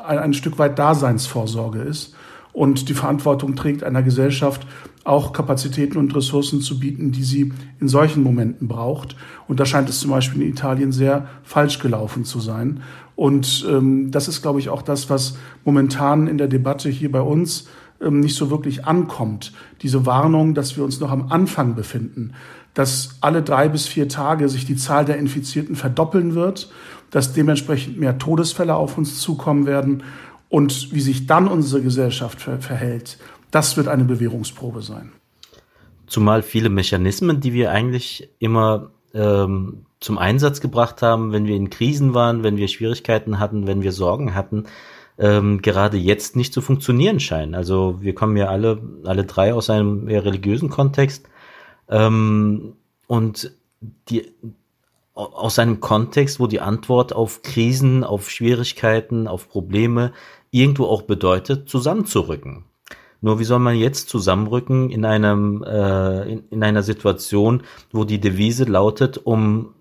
ein, 0.06 0.20
ein 0.20 0.34
Stück 0.34 0.60
weit 0.60 0.78
Daseinsvorsorge 0.80 1.82
ist 1.82 2.16
und 2.54 2.90
die 2.90 2.94
Verantwortung 2.94 3.56
trägt 3.56 3.84
einer 3.84 4.04
Gesellschaft, 4.04 4.68
auch 5.04 5.34
Kapazitäten 5.34 5.98
und 5.98 6.16
Ressourcen 6.16 6.62
zu 6.62 6.80
bieten, 6.80 7.12
die 7.12 7.24
sie 7.24 7.54
in 7.80 7.88
solchen 7.88 8.24
Momenten 8.24 8.68
braucht. 8.68 9.16
Und 9.48 9.60
da 9.60 9.66
scheint 9.66 9.90
es 9.90 10.00
zum 10.00 10.12
Beispiel 10.12 10.42
in 10.42 10.50
Italien 10.50 10.92
sehr 10.92 11.28
falsch 11.44 11.80
gelaufen 11.80 12.24
zu 12.24 12.40
sein. 12.40 12.82
Und 13.16 13.66
ähm, 13.70 14.12
das 14.12 14.28
ist, 14.28 14.42
glaube 14.42 14.60
ich, 14.60 14.70
auch 14.70 14.82
das, 14.82 15.10
was 15.10 15.38
momentan 15.64 16.28
in 16.28 16.38
der 16.38 16.48
Debatte 16.48 16.90
hier 16.90 17.12
bei 17.12 17.22
uns 17.22 17.68
ähm, 18.02 18.20
nicht 18.20 18.36
so 18.36 18.50
wirklich 18.50 18.86
ankommt. 18.86 19.54
Diese 19.82 20.06
Warnung, 20.06 20.54
dass 20.54 20.76
wir 20.76 20.84
uns 20.84 21.00
noch 21.00 21.12
am 21.12 21.32
Anfang 21.32 21.76
befinden, 21.76 22.34
dass 22.74 23.18
alle 23.22 23.42
drei 23.42 23.70
bis 23.70 23.88
vier 23.88 24.08
Tage 24.08 24.50
sich 24.50 24.66
die 24.66 24.76
Zahl 24.76 25.06
der 25.06 25.18
Infizierten 25.18 25.76
verdoppeln 25.76 26.36
wird, 26.36 26.72
dass 27.10 27.34
dementsprechend 27.34 28.00
mehr 28.00 28.18
Todesfälle 28.18 28.76
auf 28.76 28.98
uns 28.98 29.20
zukommen 29.20 29.66
werden 29.66 30.04
und 30.52 30.94
wie 30.94 31.00
sich 31.00 31.28
dann 31.28 31.48
unsere 31.48 31.82
Gesellschaft 31.82 32.42
ver 32.42 32.60
verhält, 32.60 33.18
das 33.52 33.78
wird 33.78 33.88
eine 33.88 34.04
Bewährungsprobe 34.04 34.82
sein. 34.82 35.14
Zumal 36.08 36.44
viele 36.44 36.70
Mechanismen, 36.70 37.40
die 37.40 37.54
wir 37.54 37.72
eigentlich 37.72 38.30
immer 38.40 38.92
ähm, 39.14 39.86
zum 40.02 40.18
Einsatz 40.18 40.60
gebracht 40.60 41.02
haben, 41.02 41.32
wenn 41.32 41.46
wir 41.48 41.56
in 41.56 41.70
Krisen 41.70 42.14
waren, 42.14 42.44
wenn 42.44 42.58
wir 42.58 42.68
Schwierigkeiten 42.68 43.40
hatten, 43.40 43.66
wenn 43.66 43.82
wir 43.82 43.94
Sorgen 43.94 44.36
hatten, 44.36 44.66
ähm, 45.18 45.62
gerade 45.62 45.96
jetzt 45.96 46.36
nicht 46.36 46.54
zu 46.54 46.60
funktionieren 46.60 47.22
scheinen. 47.22 47.56
Also 47.56 48.02
wir 48.02 48.14
kommen 48.14 48.36
ja 48.36 48.48
alle, 48.48 48.82
alle 49.06 49.24
drei 49.24 49.54
aus 49.54 49.70
einem 49.70 50.10
eher 50.10 50.26
religiösen 50.26 50.70
Kontext 50.70 51.30
ähm, 51.88 52.74
und 53.08 53.54
die 54.10 54.34
aus 55.14 55.60
einem 55.60 55.80
Kontext, 55.82 56.40
wo 56.40 56.48
die 56.48 56.62
Antwort 56.62 57.14
auf 57.14 57.42
Krisen, 57.42 58.04
auf 58.04 58.30
Schwierigkeiten, 58.30 59.28
auf 59.28 59.50
Probleme 59.50 60.14
irgendwo 60.52 60.86
auch 60.86 61.04
bedeutet, 61.04 61.70
zusammenzurücken. 61.70 62.66
Nur 63.22 63.40
wie 63.40 63.44
soll 63.44 63.60
man 63.60 63.76
jetzt 63.76 64.10
zusammenrücken 64.10 64.90
in 64.90 65.06
einem 65.06 65.64
äh, 65.64 66.32
in, 66.32 66.44
in 66.50 66.64
einer 66.64 66.84
Situation, 66.84 67.64
wo 67.92 68.04
die 68.04 68.20
Devise 68.20 68.66
lautet, 68.66 69.18
um 69.18 69.76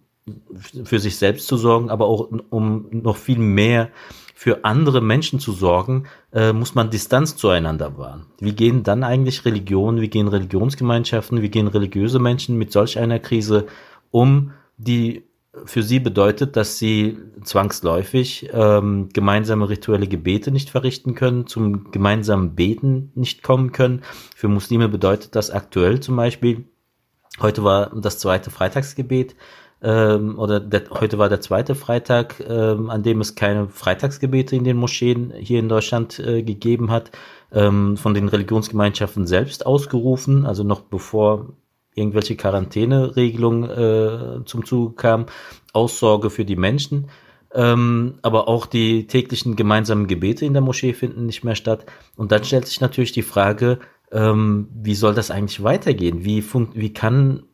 für 0.85 0.98
sich 0.98 1.16
selbst 1.16 1.46
zu 1.46 1.56
sorgen, 1.56 1.90
aber 1.90 2.06
auch 2.06 2.28
um 2.50 2.87
noch 2.90 3.16
viel 3.16 3.38
mehr 3.38 3.90
für 4.35 4.64
andere 4.64 5.00
Menschen 5.00 5.40
zu 5.40 5.52
sorgen, 5.52 6.04
äh, 6.33 6.52
muss 6.52 6.74
man 6.74 6.90
Distanz 6.90 7.37
zueinander 7.37 7.98
wahren. 7.98 8.26
Wie 8.38 8.52
gehen 8.52 8.83
dann 8.83 9.04
eigentlich 9.04 9.44
Religionen, 9.44 10.00
wie 10.00 10.09
gehen 10.09 10.28
Religionsgemeinschaften, 10.28 11.42
wie 11.42 11.50
gehen 11.50 11.66
religiöse 11.66 12.18
Menschen 12.18 12.56
mit 12.56 12.72
solch 12.72 12.98
einer 12.98 13.18
Krise 13.18 13.66
um, 14.11 14.52
die 14.78 15.24
für 15.64 15.82
sie 15.82 15.98
bedeutet, 15.98 16.56
dass 16.56 16.78
sie 16.78 17.18
zwangsläufig 17.42 18.50
ähm, 18.52 19.08
gemeinsame 19.12 19.68
rituelle 19.68 20.06
Gebete 20.06 20.52
nicht 20.52 20.70
verrichten 20.70 21.14
können, 21.14 21.46
zum 21.46 21.90
gemeinsamen 21.90 22.54
Beten 22.54 23.10
nicht 23.14 23.42
kommen 23.42 23.72
können. 23.72 24.02
Für 24.36 24.48
Muslime 24.48 24.88
bedeutet 24.88 25.34
das 25.34 25.50
aktuell 25.50 26.00
zum 26.00 26.16
Beispiel, 26.16 26.66
heute 27.40 27.64
war 27.64 27.90
das 28.00 28.18
zweite 28.18 28.50
Freitagsgebet, 28.50 29.34
ähm, 29.82 30.38
oder 30.38 30.60
der, 30.60 30.84
heute 30.90 31.18
war 31.18 31.28
der 31.28 31.40
zweite 31.40 31.74
Freitag, 31.74 32.40
ähm, 32.46 32.90
an 32.90 33.02
dem 33.02 33.20
es 33.20 33.34
keine 33.34 33.68
Freitagsgebete 33.68 34.54
in 34.54 34.64
den 34.64 34.76
Moscheen 34.76 35.32
hier 35.36 35.58
in 35.58 35.68
Deutschland 35.68 36.18
äh, 36.18 36.42
gegeben 36.42 36.90
hat, 36.90 37.10
ähm, 37.50 37.96
von 37.96 38.14
den 38.14 38.28
Religionsgemeinschaften 38.28 39.26
selbst 39.26 39.66
ausgerufen, 39.66 40.46
also 40.46 40.62
noch 40.64 40.82
bevor 40.82 41.54
irgendwelche 42.00 42.36
Quarantäneregelungen 42.36 43.70
äh, 43.70 44.44
zum 44.44 44.64
Zuge 44.64 44.94
kamen, 44.94 45.26
Aussorge 45.72 46.30
für 46.30 46.44
die 46.44 46.56
Menschen. 46.56 47.08
Ähm, 47.52 48.18
aber 48.22 48.48
auch 48.48 48.66
die 48.66 49.06
täglichen 49.06 49.56
gemeinsamen 49.56 50.06
Gebete 50.06 50.44
in 50.44 50.52
der 50.52 50.62
Moschee 50.62 50.92
finden 50.92 51.26
nicht 51.26 51.44
mehr 51.44 51.56
statt. 51.56 51.84
Und 52.16 52.32
dann 52.32 52.44
stellt 52.44 52.66
sich 52.66 52.80
natürlich 52.80 53.12
die 53.12 53.22
Frage, 53.22 53.80
ähm, 54.12 54.68
wie 54.72 54.94
soll 54.94 55.14
das 55.14 55.30
eigentlich 55.30 55.62
weitergehen? 55.62 56.24
Wie, 56.24 56.44
wie 56.74 56.92
kann 56.92 57.44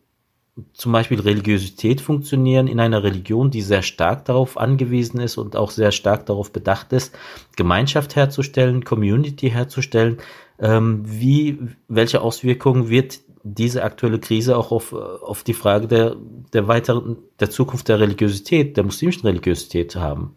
zum 0.72 0.92
Beispiel 0.92 1.20
Religiosität 1.20 2.00
funktionieren 2.00 2.66
in 2.66 2.80
einer 2.80 3.02
Religion, 3.02 3.50
die 3.50 3.60
sehr 3.60 3.82
stark 3.82 4.24
darauf 4.24 4.56
angewiesen 4.56 5.20
ist 5.20 5.36
und 5.36 5.54
auch 5.54 5.70
sehr 5.70 5.92
stark 5.92 6.24
darauf 6.26 6.50
bedacht 6.50 6.92
ist, 6.92 7.14
Gemeinschaft 7.56 8.16
herzustellen, 8.16 8.84
Community 8.84 9.50
herzustellen. 9.50 10.18
Ähm, 10.58 11.02
wie, 11.04 11.58
welche 11.88 12.22
Auswirkungen 12.22 12.88
wird 12.88 13.20
diese 13.54 13.84
aktuelle 13.84 14.18
Krise 14.18 14.56
auch 14.56 14.72
auf, 14.72 14.92
auf 14.92 15.44
die 15.44 15.54
Frage 15.54 15.86
der, 15.86 16.16
der 16.52 16.66
weiteren, 16.66 17.16
der 17.38 17.50
Zukunft 17.50 17.88
der 17.88 18.00
Religiosität, 18.00 18.76
der 18.76 18.84
muslimischen 18.84 19.22
Religiosität 19.22 19.94
haben. 19.94 20.36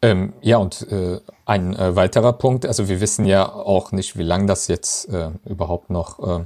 Ähm, 0.00 0.34
ja, 0.40 0.58
und 0.58 0.86
äh, 0.90 1.20
ein 1.46 1.74
äh, 1.74 1.96
weiterer 1.96 2.34
Punkt, 2.34 2.66
also 2.66 2.88
wir 2.88 3.00
wissen 3.00 3.24
ja 3.24 3.50
auch 3.50 3.90
nicht, 3.90 4.16
wie 4.18 4.22
lange 4.22 4.46
das 4.46 4.68
jetzt 4.68 5.08
äh, 5.08 5.30
überhaupt 5.46 5.90
noch 5.90 6.18
äh, 6.18 6.44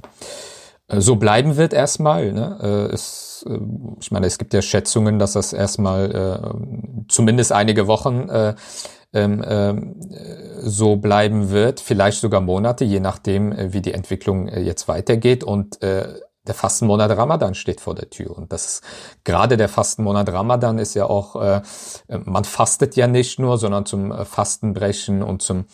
so 0.88 1.16
bleiben 1.16 1.56
wird 1.56 1.72
erstmal. 1.72 2.32
Ne? 2.32 2.58
Äh, 2.62 2.94
es, 2.94 3.44
äh, 3.48 3.58
ich 4.00 4.10
meine, 4.10 4.26
es 4.26 4.38
gibt 4.38 4.54
ja 4.54 4.62
Schätzungen, 4.62 5.18
dass 5.18 5.34
das 5.34 5.52
erstmal 5.52 6.14
äh, 6.14 7.04
zumindest 7.08 7.52
einige 7.52 7.86
Wochen 7.86 8.28
äh, 8.28 8.54
ähm, 9.12 9.42
ähm, 9.46 9.96
so 10.60 10.96
bleiben 10.96 11.50
wird, 11.50 11.80
vielleicht 11.80 12.20
sogar 12.20 12.40
Monate, 12.40 12.84
je 12.84 13.00
nachdem, 13.00 13.52
äh, 13.52 13.72
wie 13.72 13.80
die 13.80 13.94
Entwicklung 13.94 14.48
äh, 14.48 14.60
jetzt 14.60 14.88
weitergeht. 14.88 15.44
Und 15.44 15.82
äh, 15.82 16.08
der 16.48 16.54
Fastenmonat 16.54 17.16
Ramadan 17.16 17.54
steht 17.54 17.80
vor 17.80 17.94
der 17.94 18.10
Tür. 18.10 18.36
Und 18.36 18.52
das 18.52 18.66
ist 18.66 18.84
gerade 19.24 19.56
der 19.56 19.68
Fastenmonat 19.68 20.32
Ramadan 20.32 20.78
ist 20.78 20.94
ja 20.94 21.06
auch, 21.06 21.36
äh, 21.36 21.62
man 22.08 22.44
fastet 22.44 22.96
ja 22.96 23.06
nicht 23.06 23.38
nur, 23.38 23.58
sondern 23.58 23.86
zum 23.86 24.10
äh, 24.10 24.24
Fastenbrechen 24.24 25.22
und 25.22 25.42
zum 25.42 25.66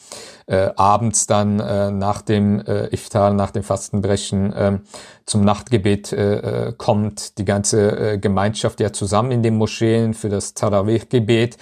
äh, 0.46 0.70
abends 0.76 1.26
dann 1.26 1.60
äh, 1.60 1.90
nach 1.90 2.20
dem 2.20 2.60
äh, 2.60 2.92
Iftar, 2.92 3.32
nach 3.32 3.52
dem 3.52 3.62
Fastenbrechen 3.62 4.52
äh, 4.52 4.78
zum 5.24 5.44
Nachtgebet 5.44 6.12
äh, 6.12 6.72
kommt 6.76 7.38
die 7.38 7.44
ganze 7.44 8.12
äh, 8.12 8.18
Gemeinschaft 8.18 8.80
ja 8.80 8.92
zusammen 8.92 9.30
in 9.30 9.42
den 9.42 9.56
Moscheen 9.56 10.12
für 10.12 10.28
das 10.28 10.54
Tarawih-Gebet. 10.54 11.56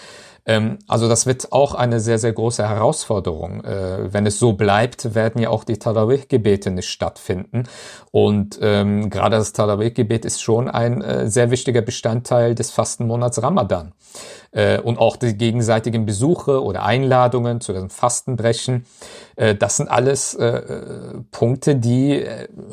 Ähm, 0.44 0.78
also 0.88 1.08
das 1.08 1.26
wird 1.26 1.52
auch 1.52 1.74
eine 1.74 2.00
sehr, 2.00 2.18
sehr 2.18 2.32
große 2.32 2.68
Herausforderung. 2.68 3.62
Äh, 3.64 4.12
wenn 4.12 4.26
es 4.26 4.38
so 4.38 4.54
bleibt, 4.54 5.14
werden 5.14 5.40
ja 5.40 5.50
auch 5.50 5.64
die 5.64 5.78
Tarawih-Gebete 5.78 6.70
nicht 6.70 6.88
stattfinden. 6.88 7.64
Und 8.10 8.58
ähm, 8.60 9.10
gerade 9.10 9.36
das 9.36 9.52
Tarawih-Gebet 9.52 10.24
ist 10.24 10.42
schon 10.42 10.68
ein 10.68 11.02
äh, 11.02 11.28
sehr 11.28 11.50
wichtiger 11.50 11.82
Bestandteil 11.82 12.54
des 12.54 12.70
Fastenmonats 12.70 13.42
Ramadan. 13.42 13.92
Äh, 14.50 14.80
und 14.80 14.98
auch 14.98 15.16
die 15.16 15.36
gegenseitigen 15.36 16.04
Besuche 16.04 16.62
oder 16.62 16.84
Einladungen 16.84 17.60
zu 17.60 17.72
dem 17.72 17.88
Fastenbrechen, 17.88 18.84
äh, 19.36 19.54
das 19.54 19.78
sind 19.78 19.88
alles 19.88 20.34
äh, 20.34 21.20
Punkte, 21.30 21.76
die 21.76 22.24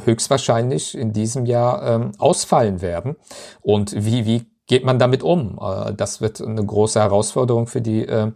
höchstwahrscheinlich 0.03 0.97
in 0.97 1.13
diesem 1.13 1.45
Jahr 1.45 1.83
ähm, 1.83 2.11
ausfallen 2.17 2.81
werden. 2.81 3.15
Und 3.61 3.93
wie, 3.95 4.25
wie 4.25 4.48
geht 4.69 4.85
man 4.85 4.99
damit 4.99 5.23
um? 5.23 5.59
Äh, 5.59 5.93
das 5.93 6.21
wird 6.21 6.39
eine 6.41 6.63
große 6.63 6.99
Herausforderung 6.99 7.67
für 7.67 7.81
die 7.81 8.07
äh, 8.07 8.31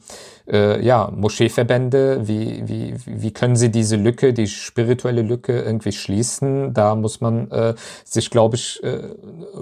äh, 0.51 0.83
ja, 0.83 1.09
Moscheeverbände. 1.15 2.27
Wie, 2.27 2.67
wie, 2.67 2.95
wie 3.05 3.31
können 3.31 3.55
sie 3.55 3.69
diese 3.69 3.95
Lücke, 3.95 4.33
die 4.33 4.47
spirituelle 4.47 5.21
Lücke 5.21 5.61
irgendwie 5.61 5.91
schließen? 5.91 6.73
Da 6.73 6.95
muss 6.95 7.21
man 7.21 7.49
äh, 7.51 7.75
sich, 8.03 8.31
glaube 8.31 8.55
ich, 8.55 8.83
äh, 8.83 9.09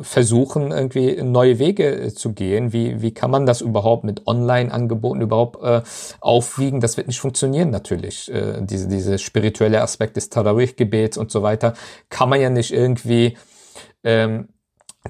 versuchen, 0.02 0.72
irgendwie 0.72 1.22
neue 1.22 1.60
Wege 1.60 2.06
äh, 2.06 2.14
zu 2.14 2.32
gehen. 2.32 2.72
Wie, 2.72 3.02
wie 3.02 3.14
kann 3.14 3.32
man 3.32 3.46
das 3.46 3.60
überhaupt 3.60 4.06
mit 4.06 4.26
Online-Angeboten 4.26 5.20
überhaupt 5.20 5.62
äh, 5.62 5.82
aufwiegen? 6.22 6.80
Das 6.80 6.96
wird 6.96 7.08
nicht 7.08 7.20
funktionieren 7.20 7.70
natürlich. 7.70 8.32
Diese, 8.62 8.88
diese 8.88 9.20
spirituelle 9.20 9.82
Aspekt 9.82 10.16
des 10.16 10.30
Tarawih-Gebets 10.30 11.18
und 11.18 11.32
so 11.32 11.44
weiter 11.44 11.74
kann 12.10 12.30
man 12.30 12.40
ja 12.40 12.50
nicht 12.50 12.72
irgendwie 12.72 13.38
ähm, 14.04 14.48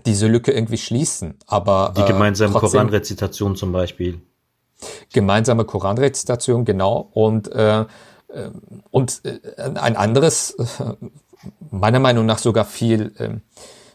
diese 0.06 0.28
Lücke 0.28 0.52
irgendwie 0.52 0.78
schließen. 0.78 1.36
Aber 1.48 1.94
die 1.96 2.04
gemeinsame 2.04 2.56
äh, 2.56 2.60
Koranrezitation 2.60 3.56
zum 3.56 3.72
Beispiel. 3.72 4.22
Gemeinsame 5.14 5.66
Koranrezitation, 5.66 6.66
genau. 6.66 7.10
Und 7.14 7.52
äh, 7.52 7.82
äh 7.82 7.86
und 8.90 9.22
äh, 9.26 9.40
ein 9.76 9.96
anderes, 9.96 10.56
meiner 11.72 12.00
Meinung 12.00 12.26
nach 12.26 12.40
sogar 12.40 12.66
viel 12.66 13.14
äh, 13.18 13.30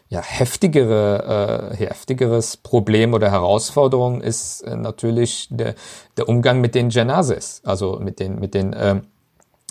ja, 0.09 0.21
heftigere, 0.21 1.71
äh, 1.71 1.75
heftigeres 1.75 2.57
Problem 2.57 3.13
oder 3.13 3.29
Herausforderung 3.29 4.21
ist 4.21 4.61
äh, 4.61 4.75
natürlich 4.75 5.47
der, 5.51 5.75
der 6.15 6.29
Umgang 6.29 6.61
mit 6.61 6.75
den 6.75 6.89
Janazes, 6.89 7.61
also 7.65 7.99
mit 7.99 8.19
den, 8.19 8.39
mit 8.39 8.53
den 8.53 8.73
äh, 8.73 9.01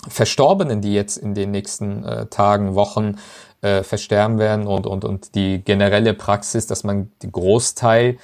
Verstorbenen, 0.07 0.81
die 0.81 0.93
jetzt 0.93 1.17
in 1.17 1.33
den 1.33 1.51
nächsten 1.51 2.03
äh, 2.03 2.25
Tagen, 2.27 2.75
Wochen 2.75 3.15
äh, 3.61 3.83
versterben 3.83 4.39
werden 4.39 4.67
und, 4.67 4.85
und, 4.87 5.05
und 5.05 5.35
die 5.35 5.63
generelle 5.63 6.13
Praxis, 6.13 6.67
dass 6.67 6.83
man 6.83 7.11
die 7.21 7.31
Großteil 7.31 8.17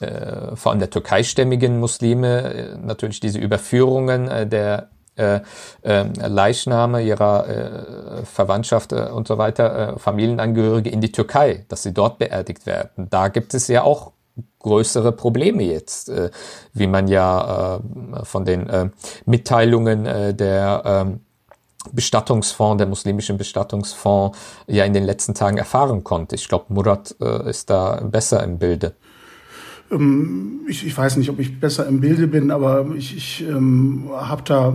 äh, 0.00 0.56
vor 0.56 0.72
allem 0.72 0.80
der 0.80 0.90
türkeistämmigen 0.90 1.78
Muslime 1.78 2.54
äh, 2.54 2.76
natürlich 2.78 3.20
diese 3.20 3.38
Überführungen 3.38 4.28
äh, 4.28 4.46
der 4.46 4.88
äh, 5.14 5.40
äh, 5.82 6.04
Leichname 6.26 7.02
ihrer 7.02 7.48
äh, 7.48 8.24
Verwandtschaft 8.24 8.92
äh, 8.92 9.10
und 9.12 9.28
so 9.28 9.36
weiter, 9.36 9.94
äh, 9.94 9.98
Familienangehörige 9.98 10.88
in 10.88 11.02
die 11.02 11.12
Türkei, 11.12 11.66
dass 11.68 11.82
sie 11.82 11.92
dort 11.92 12.18
beerdigt 12.18 12.64
werden. 12.64 13.08
Da 13.10 13.28
gibt 13.28 13.52
es 13.52 13.68
ja 13.68 13.82
auch 13.82 14.12
größere 14.58 15.12
Probleme 15.12 15.62
jetzt, 15.64 16.08
äh, 16.08 16.30
wie 16.72 16.86
man 16.86 17.08
ja 17.08 17.76
äh, 17.76 18.24
von 18.24 18.44
den 18.44 18.68
äh, 18.68 18.90
Mitteilungen 19.26 20.06
äh, 20.06 20.34
der 20.34 21.06
äh, 21.06 21.18
Bestattungsfonds, 21.92 22.78
der 22.78 22.86
muslimischen 22.86 23.38
Bestattungsfonds, 23.38 24.38
ja 24.68 24.84
in 24.84 24.92
den 24.92 25.04
letzten 25.04 25.34
Tagen 25.34 25.58
erfahren 25.58 26.04
konnte. 26.04 26.36
Ich 26.36 26.48
glaube, 26.48 26.66
Murat 26.68 27.14
äh, 27.20 27.50
ist 27.50 27.70
da 27.70 28.00
besser 28.00 28.42
im 28.44 28.58
Bilde. 28.58 28.94
Ähm, 29.90 30.60
ich, 30.68 30.86
ich, 30.86 30.96
weiß 30.96 31.16
nicht, 31.16 31.28
ob 31.28 31.38
ich 31.38 31.60
besser 31.60 31.86
im 31.86 32.00
Bilde 32.00 32.28
bin, 32.28 32.50
aber 32.50 32.86
ich, 32.96 33.16
ich 33.16 33.44
ähm, 33.48 34.04
habe 34.12 34.42
da 34.44 34.74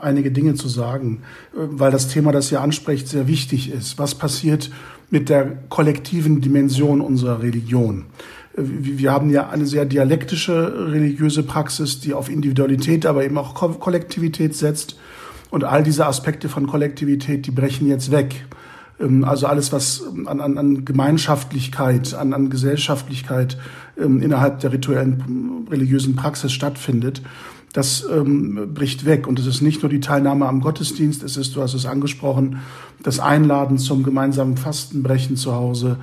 einige 0.00 0.30
Dinge 0.30 0.54
zu 0.54 0.68
sagen, 0.68 1.22
äh, 1.54 1.58
weil 1.70 1.90
das 1.90 2.08
Thema, 2.08 2.32
das 2.32 2.52
ihr 2.52 2.60
ansprecht, 2.60 3.08
sehr 3.08 3.28
wichtig 3.28 3.70
ist. 3.70 3.98
Was 3.98 4.14
passiert 4.14 4.70
mit 5.10 5.28
der 5.28 5.56
kollektiven 5.68 6.40
Dimension 6.40 7.00
unserer 7.00 7.40
Religion? 7.40 8.06
Wir 8.60 9.12
haben 9.12 9.30
ja 9.30 9.48
eine 9.50 9.66
sehr 9.66 9.84
dialektische 9.84 10.90
religiöse 10.92 11.42
Praxis, 11.42 12.00
die 12.00 12.14
auf 12.14 12.28
Individualität, 12.28 13.06
aber 13.06 13.24
eben 13.24 13.38
auch 13.38 13.54
Kollektivität 13.54 14.56
setzt. 14.56 14.96
Und 15.50 15.64
all 15.64 15.82
diese 15.82 16.06
Aspekte 16.06 16.48
von 16.48 16.66
Kollektivität, 16.66 17.46
die 17.46 17.50
brechen 17.50 17.86
jetzt 17.86 18.10
weg. 18.10 18.44
Ähm, 19.00 19.24
also 19.24 19.46
alles, 19.46 19.72
was 19.72 20.02
an, 20.26 20.40
an, 20.40 20.58
an 20.58 20.84
Gemeinschaftlichkeit, 20.84 22.14
an, 22.14 22.32
an 22.32 22.50
Gesellschaftlichkeit 22.50 23.58
ähm, 23.96 24.20
innerhalb 24.20 24.60
der 24.60 24.72
rituellen 24.72 25.66
religiösen 25.70 26.16
Praxis 26.16 26.52
stattfindet, 26.52 27.22
das 27.72 28.06
ähm, 28.10 28.74
bricht 28.74 29.04
weg. 29.04 29.26
Und 29.26 29.38
es 29.38 29.46
ist 29.46 29.60
nicht 29.60 29.82
nur 29.82 29.90
die 29.90 30.00
Teilnahme 30.00 30.46
am 30.46 30.60
Gottesdienst, 30.60 31.22
es 31.22 31.36
ist, 31.36 31.54
du 31.54 31.62
hast 31.62 31.74
es 31.74 31.86
angesprochen, 31.86 32.60
das 33.02 33.20
Einladen 33.20 33.78
zum 33.78 34.02
gemeinsamen 34.02 34.56
Fastenbrechen 34.56 35.36
zu 35.36 35.54
Hause. 35.54 35.98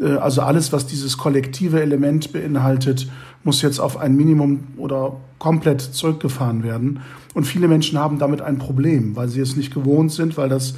Äh, 0.00 0.16
also 0.16 0.42
alles, 0.42 0.72
was 0.72 0.86
dieses 0.86 1.18
kollektive 1.18 1.80
Element 1.80 2.32
beinhaltet, 2.32 3.08
muss 3.42 3.62
jetzt 3.62 3.78
auf 3.78 3.96
ein 3.98 4.16
Minimum 4.16 4.64
oder 4.76 5.20
komplett 5.38 5.80
zurückgefahren 5.80 6.62
werden. 6.62 7.00
Und 7.34 7.44
viele 7.44 7.68
Menschen 7.68 7.98
haben 7.98 8.18
damit 8.18 8.40
ein 8.40 8.58
Problem, 8.58 9.16
weil 9.16 9.28
sie 9.28 9.40
es 9.40 9.56
nicht 9.56 9.74
gewohnt 9.74 10.12
sind, 10.12 10.36
weil 10.36 10.48
das 10.48 10.74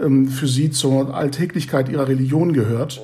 ähm, 0.00 0.28
für 0.28 0.48
sie 0.48 0.70
zur 0.70 1.14
Alltäglichkeit 1.14 1.88
ihrer 1.88 2.08
Religion 2.08 2.52
gehört. 2.52 3.00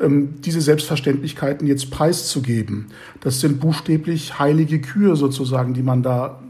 ähm, 0.00 0.40
diese 0.44 0.60
Selbstverständlichkeiten 0.60 1.66
jetzt 1.66 1.90
preiszugeben. 1.90 2.86
Das 3.20 3.40
sind 3.40 3.60
buchstäblich 3.60 4.38
heilige 4.38 4.80
Kühe 4.80 5.16
sozusagen, 5.16 5.74
die 5.74 5.82
man 5.82 6.02
da 6.02 6.40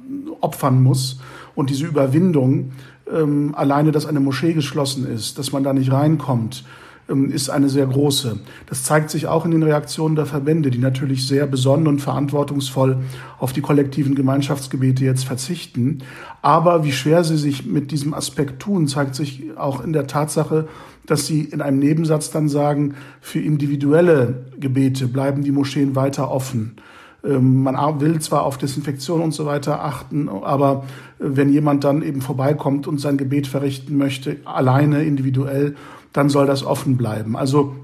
opfern 0.41 0.83
muss. 0.83 1.21
Und 1.55 1.71
diese 1.71 1.87
Überwindung, 1.87 2.73
ähm, 3.11 3.55
alleine, 3.55 3.91
dass 3.91 4.07
eine 4.07 4.21
Moschee 4.21 4.53
geschlossen 4.53 5.07
ist, 5.07 5.39
dass 5.39 5.53
man 5.53 5.65
da 5.65 5.73
nicht 5.73 5.91
reinkommt, 5.91 6.65
ist 7.09 7.49
eine 7.49 7.69
sehr 7.71 7.87
große. 7.87 8.39
Das 8.67 8.85
zeigt 8.85 9.11
sich 9.11 9.27
auch 9.27 9.47
in 9.47 9.51
den 9.51 9.63
Reaktionen 9.63 10.15
der 10.15 10.27
Verbände, 10.27 10.71
die 10.71 10.79
natürlich 10.79 11.27
sehr 11.27 11.47
besonnen 11.47 11.87
und 11.87 12.01
verantwortungsvoll 12.01 12.99
auf 13.39 13.55
die 13.55 13.63
kollektiven 13.63 14.15
Gemeinschaftsgebete 14.15 15.05
jetzt 15.05 15.25
verzichten. 15.25 16.01
Aber 16.43 16.85
wie 16.85 16.93
schwer 16.93 17.25
sie 17.25 17.39
sich 17.39 17.65
mit 17.65 17.91
diesem 17.93 18.13
Aspekt 18.13 18.61
tun, 18.61 18.89
zeigt 18.89 19.15
sich 19.15 19.57
auch 19.57 19.83
in 19.83 19.95
der 19.95 20.07
Tatsache, 20.07 20.69
dass 21.07 21.27
sie 21.27 21.45
in 21.45 21.63
einem 21.63 21.79
Nebensatz 21.79 22.31
dann 22.31 22.51
sagen, 22.51 22.95
für 23.23 23.41
individuelle 23.41 24.45
Gebete 24.61 25.09
bleiben 25.09 25.43
die 25.43 25.53
Moscheen 25.53 25.97
weiter 25.97 26.31
offen. 26.31 26.77
Ähm, 27.25 27.63
man 27.63 28.01
will 28.01 28.21
zwar 28.21 28.45
auf 28.45 28.59
Desinfektion 28.59 29.23
und 29.23 29.33
so 29.33 29.47
weiter 29.47 29.83
achten, 29.83 30.29
aber 30.29 30.85
äh, 31.19 31.25
wenn 31.25 31.51
jemand 31.51 31.85
dann 31.85 32.03
eben 32.03 32.21
vorbeikommt 32.21 32.87
und 32.87 33.01
sein 33.01 33.17
Gebet 33.17 33.47
verrichten 33.47 33.97
möchte, 33.97 34.37
alleine, 34.45 35.05
individuell, 35.05 35.75
dann 36.19 36.29
soll 36.29 36.47
das 36.47 36.65
offen 36.65 36.97
bleiben. 36.97 37.37
Also 37.37 37.77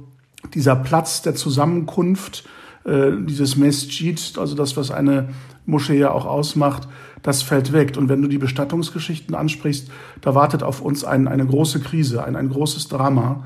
dieser 0.55 0.75
Platz 0.75 1.23
der 1.23 1.37
Zusammenkunft, 1.37 2.44
äh, 2.85 3.12
dieses 3.20 3.57
Mesjid, 3.57 4.35
also 4.38 4.57
das, 4.57 4.77
was 4.77 4.90
eine 4.90 5.29
Moschee 5.66 6.01
ja 6.01 6.11
auch 6.11 6.27
ausmacht, 6.27 6.88
das 7.23 7.42
fällt 7.42 7.73
weg. 7.73 7.97
Und 7.97 8.09
wenn 8.09 8.20
du 8.23 8.27
die 8.27 8.38
Bestattungsgeschichten 8.38 9.37
ansprichst, 9.37 9.88
da 10.20 10.35
wartet 10.35 10.64
auf 10.64 10.81
uns 10.81 11.05
ein, 11.05 11.29
eine 11.29 11.47
große 11.47 11.79
Krise, 11.79 12.25
ein, 12.25 12.35
ein 12.35 12.51
großes 12.51 12.88
Drama. 12.88 13.44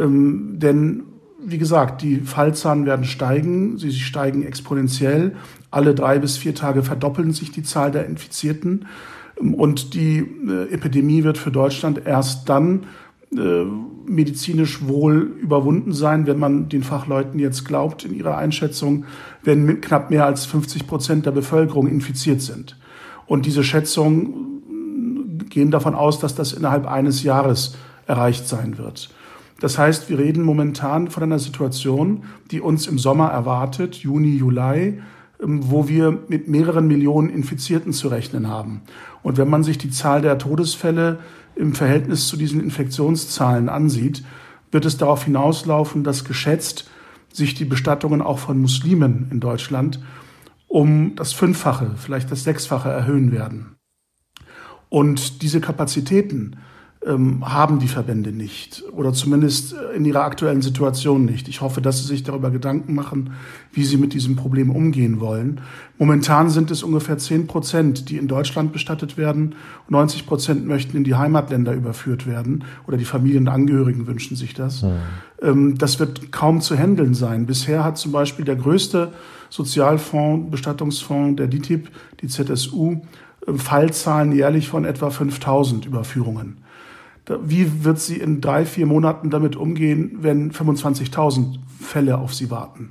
Ähm, 0.00 0.54
denn, 0.56 1.04
wie 1.40 1.58
gesagt, 1.58 2.02
die 2.02 2.16
Fallzahlen 2.16 2.86
werden 2.86 3.04
steigen, 3.04 3.78
sie 3.78 3.92
steigen 3.92 4.44
exponentiell. 4.44 5.36
Alle 5.70 5.94
drei 5.94 6.18
bis 6.18 6.36
vier 6.36 6.56
Tage 6.56 6.82
verdoppeln 6.82 7.32
sich 7.32 7.52
die 7.52 7.62
Zahl 7.62 7.92
der 7.92 8.06
Infizierten. 8.06 8.86
Und 9.36 9.94
die 9.94 10.18
äh, 10.18 10.72
Epidemie 10.72 11.22
wird 11.22 11.38
für 11.38 11.52
Deutschland 11.52 12.04
erst 12.04 12.48
dann 12.48 12.86
äh, 13.36 13.64
medizinisch 14.06 14.86
wohl 14.86 15.32
überwunden 15.40 15.92
sein, 15.92 16.26
wenn 16.26 16.38
man 16.38 16.68
den 16.68 16.82
Fachleuten 16.82 17.38
jetzt 17.40 17.64
glaubt 17.64 18.04
in 18.04 18.14
ihrer 18.14 18.36
Einschätzung, 18.36 19.04
wenn 19.42 19.80
knapp 19.80 20.10
mehr 20.10 20.26
als 20.26 20.44
50 20.46 20.86
Prozent 20.86 21.26
der 21.26 21.30
Bevölkerung 21.30 21.86
infiziert 21.86 22.42
sind. 22.42 22.76
Und 23.26 23.46
diese 23.46 23.64
Schätzungen 23.64 25.46
gehen 25.48 25.70
davon 25.70 25.94
aus, 25.94 26.18
dass 26.18 26.34
das 26.34 26.52
innerhalb 26.52 26.86
eines 26.86 27.22
Jahres 27.22 27.76
erreicht 28.06 28.46
sein 28.46 28.76
wird. 28.76 29.10
Das 29.60 29.78
heißt, 29.78 30.10
wir 30.10 30.18
reden 30.18 30.42
momentan 30.42 31.08
von 31.08 31.22
einer 31.22 31.38
Situation, 31.38 32.24
die 32.50 32.60
uns 32.60 32.86
im 32.86 32.98
Sommer 32.98 33.28
erwartet, 33.28 33.94
Juni, 33.96 34.36
Juli, 34.36 35.00
ähm, 35.42 35.60
wo 35.70 35.88
wir 35.88 36.18
mit 36.28 36.48
mehreren 36.48 36.86
Millionen 36.86 37.30
Infizierten 37.30 37.92
zu 37.92 38.08
rechnen 38.08 38.48
haben. 38.48 38.82
Und 39.22 39.38
wenn 39.38 39.48
man 39.48 39.62
sich 39.62 39.78
die 39.78 39.90
Zahl 39.90 40.22
der 40.22 40.38
Todesfälle 40.38 41.20
im 41.56 41.74
Verhältnis 41.74 42.28
zu 42.28 42.36
diesen 42.36 42.60
Infektionszahlen 42.60 43.68
ansieht, 43.68 44.24
wird 44.70 44.84
es 44.84 44.96
darauf 44.96 45.24
hinauslaufen, 45.24 46.04
dass 46.04 46.24
geschätzt 46.24 46.90
sich 47.32 47.54
die 47.54 47.64
Bestattungen 47.64 48.22
auch 48.22 48.38
von 48.38 48.58
Muslimen 48.58 49.28
in 49.30 49.40
Deutschland 49.40 50.00
um 50.68 51.14
das 51.14 51.32
Fünffache, 51.32 51.92
vielleicht 51.96 52.30
das 52.32 52.44
Sechsfache 52.44 52.88
erhöhen 52.88 53.30
werden. 53.30 53.76
Und 54.88 55.42
diese 55.42 55.60
Kapazitäten 55.60 56.56
ähm, 57.06 57.42
haben 57.46 57.78
die 57.78 57.88
Verbände 57.88 58.32
nicht 58.32 58.82
oder 58.92 59.12
zumindest 59.12 59.74
äh, 59.74 59.96
in 59.96 60.04
ihrer 60.04 60.22
aktuellen 60.22 60.62
Situation 60.62 61.24
nicht. 61.24 61.48
Ich 61.48 61.60
hoffe, 61.60 61.80
dass 61.80 61.98
sie 61.98 62.06
sich 62.06 62.22
darüber 62.22 62.50
Gedanken 62.50 62.94
machen, 62.94 63.34
wie 63.72 63.84
sie 63.84 63.96
mit 63.96 64.14
diesem 64.14 64.36
Problem 64.36 64.70
umgehen 64.70 65.20
wollen. 65.20 65.60
Momentan 65.98 66.50
sind 66.50 66.70
es 66.70 66.82
ungefähr 66.82 67.18
zehn 67.18 67.46
Prozent, 67.46 68.08
die 68.08 68.16
in 68.16 68.26
Deutschland 68.26 68.72
bestattet 68.72 69.16
werden. 69.16 69.54
90 69.88 70.26
Prozent 70.26 70.66
möchten 70.66 70.96
in 70.96 71.04
die 71.04 71.14
Heimatländer 71.14 71.72
überführt 71.72 72.26
werden 72.26 72.64
oder 72.86 72.96
die 72.96 73.04
Familienangehörigen 73.04 74.06
wünschen 74.06 74.36
sich 74.36 74.54
das. 74.54 74.84
Mhm. 75.40 75.78
das 75.78 76.00
wird 76.00 76.32
kaum 76.32 76.60
zu 76.60 76.76
handeln 76.76 77.14
sein. 77.14 77.46
Bisher 77.46 77.84
hat 77.84 77.98
zum 77.98 78.12
Beispiel 78.12 78.44
der 78.44 78.56
größte 78.56 79.12
Sozialfonds, 79.50 80.50
Bestattungsfonds 80.50 81.36
der 81.36 81.46
DITIB, 81.46 81.88
die 82.20 82.28
ZSU, 82.28 83.02
äh, 83.46 83.52
Fallzahlen 83.54 84.32
jährlich 84.32 84.68
von 84.68 84.84
etwa 84.84 85.10
5000 85.10 85.86
Überführungen. 85.86 86.63
Wie 87.26 87.84
wird 87.84 88.00
sie 88.00 88.16
in 88.16 88.40
drei, 88.40 88.66
vier 88.66 88.86
Monaten 88.86 89.30
damit 89.30 89.56
umgehen, 89.56 90.18
wenn 90.20 90.52
25.000 90.52 91.58
Fälle 91.80 92.18
auf 92.18 92.34
sie 92.34 92.50
warten? 92.50 92.90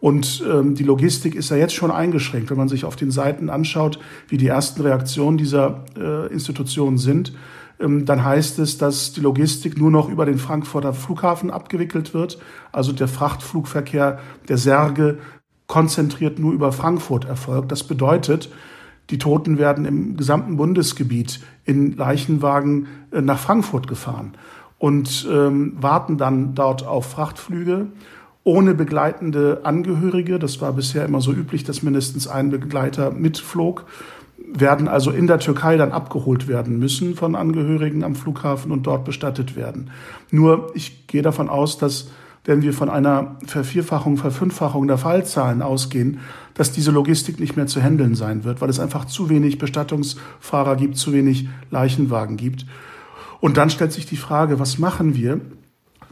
Und 0.00 0.44
ähm, 0.48 0.74
die 0.74 0.84
Logistik 0.84 1.34
ist 1.34 1.50
ja 1.50 1.56
jetzt 1.56 1.74
schon 1.74 1.90
eingeschränkt, 1.90 2.50
wenn 2.50 2.56
man 2.56 2.68
sich 2.68 2.84
auf 2.84 2.96
den 2.96 3.10
Seiten 3.10 3.50
anschaut, 3.50 3.98
wie 4.28 4.36
die 4.36 4.46
ersten 4.46 4.80
Reaktionen 4.82 5.38
dieser 5.38 5.84
äh, 5.98 6.32
Institutionen 6.32 6.98
sind. 6.98 7.32
Ähm, 7.80 8.04
dann 8.04 8.24
heißt 8.24 8.60
es, 8.60 8.78
dass 8.78 9.12
die 9.12 9.20
Logistik 9.20 9.76
nur 9.76 9.90
noch 9.90 10.08
über 10.08 10.24
den 10.24 10.38
Frankfurter 10.38 10.92
Flughafen 10.92 11.50
abgewickelt 11.50 12.14
wird. 12.14 12.38
Also 12.70 12.92
der 12.92 13.08
Frachtflugverkehr 13.08 14.20
der 14.48 14.56
Särge 14.56 15.18
konzentriert 15.66 16.38
nur 16.38 16.52
über 16.52 16.72
Frankfurt 16.72 17.24
erfolgt. 17.24 17.72
Das 17.72 17.82
bedeutet, 17.82 18.50
die 19.10 19.18
Toten 19.18 19.58
werden 19.58 19.84
im 19.84 20.16
gesamten 20.16 20.56
Bundesgebiet 20.56 21.40
in 21.64 21.96
Leichenwagen 21.96 22.86
äh, 23.10 23.20
nach 23.20 23.38
Frankfurt 23.38 23.88
gefahren 23.88 24.32
und 24.78 25.26
ähm, 25.30 25.76
warten 25.80 26.18
dann 26.18 26.54
dort 26.54 26.86
auf 26.86 27.06
Frachtflüge 27.06 27.88
ohne 28.44 28.74
begleitende 28.74 29.60
Angehörige. 29.64 30.38
Das 30.38 30.60
war 30.60 30.72
bisher 30.72 31.04
immer 31.04 31.20
so 31.20 31.32
üblich, 31.32 31.64
dass 31.64 31.82
mindestens 31.82 32.28
ein 32.28 32.50
Begleiter 32.50 33.10
mitflog 33.10 33.84
werden 34.50 34.88
also 34.88 35.10
in 35.10 35.26
der 35.26 35.40
Türkei 35.40 35.76
dann 35.76 35.92
abgeholt 35.92 36.48
werden 36.48 36.78
müssen 36.78 37.14
von 37.14 37.34
Angehörigen 37.34 38.04
am 38.04 38.14
Flughafen 38.14 38.72
und 38.72 38.86
dort 38.86 39.04
bestattet 39.04 39.56
werden. 39.56 39.90
Nur 40.30 40.70
ich 40.74 41.06
gehe 41.06 41.22
davon 41.22 41.48
aus, 41.48 41.78
dass 41.78 42.10
wenn 42.48 42.62
wir 42.62 42.72
von 42.72 42.88
einer 42.88 43.36
Vervierfachung, 43.44 44.16
Verfünffachung 44.16 44.88
der 44.88 44.96
Fallzahlen 44.96 45.60
ausgehen, 45.60 46.20
dass 46.54 46.72
diese 46.72 46.90
Logistik 46.90 47.38
nicht 47.38 47.56
mehr 47.56 47.66
zu 47.66 47.82
handeln 47.82 48.14
sein 48.14 48.42
wird, 48.42 48.62
weil 48.62 48.70
es 48.70 48.80
einfach 48.80 49.04
zu 49.04 49.28
wenig 49.28 49.58
Bestattungsfahrer 49.58 50.76
gibt, 50.76 50.96
zu 50.96 51.12
wenig 51.12 51.46
Leichenwagen 51.70 52.38
gibt. 52.38 52.64
Und 53.40 53.58
dann 53.58 53.68
stellt 53.68 53.92
sich 53.92 54.06
die 54.06 54.16
Frage, 54.16 54.58
was 54.58 54.78
machen 54.78 55.14
wir, 55.14 55.42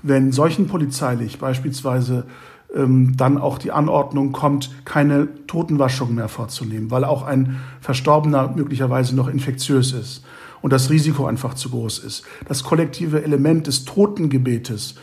wenn 0.02 0.30
solchen 0.30 0.66
polizeilich 0.66 1.38
beispielsweise 1.38 2.26
ähm, 2.74 3.16
dann 3.16 3.38
auch 3.38 3.56
die 3.56 3.72
Anordnung 3.72 4.32
kommt, 4.32 4.70
keine 4.84 5.28
Totenwaschung 5.46 6.14
mehr 6.14 6.28
vorzunehmen, 6.28 6.90
weil 6.90 7.04
auch 7.04 7.22
ein 7.22 7.60
Verstorbener 7.80 8.52
möglicherweise 8.54 9.16
noch 9.16 9.28
infektiös 9.28 9.92
ist 9.92 10.22
und 10.60 10.74
das 10.74 10.90
Risiko 10.90 11.24
einfach 11.24 11.54
zu 11.54 11.70
groß 11.70 12.00
ist. 12.00 12.24
Das 12.46 12.62
kollektive 12.62 13.24
Element 13.24 13.68
des 13.68 13.86
Totengebetes 13.86 14.96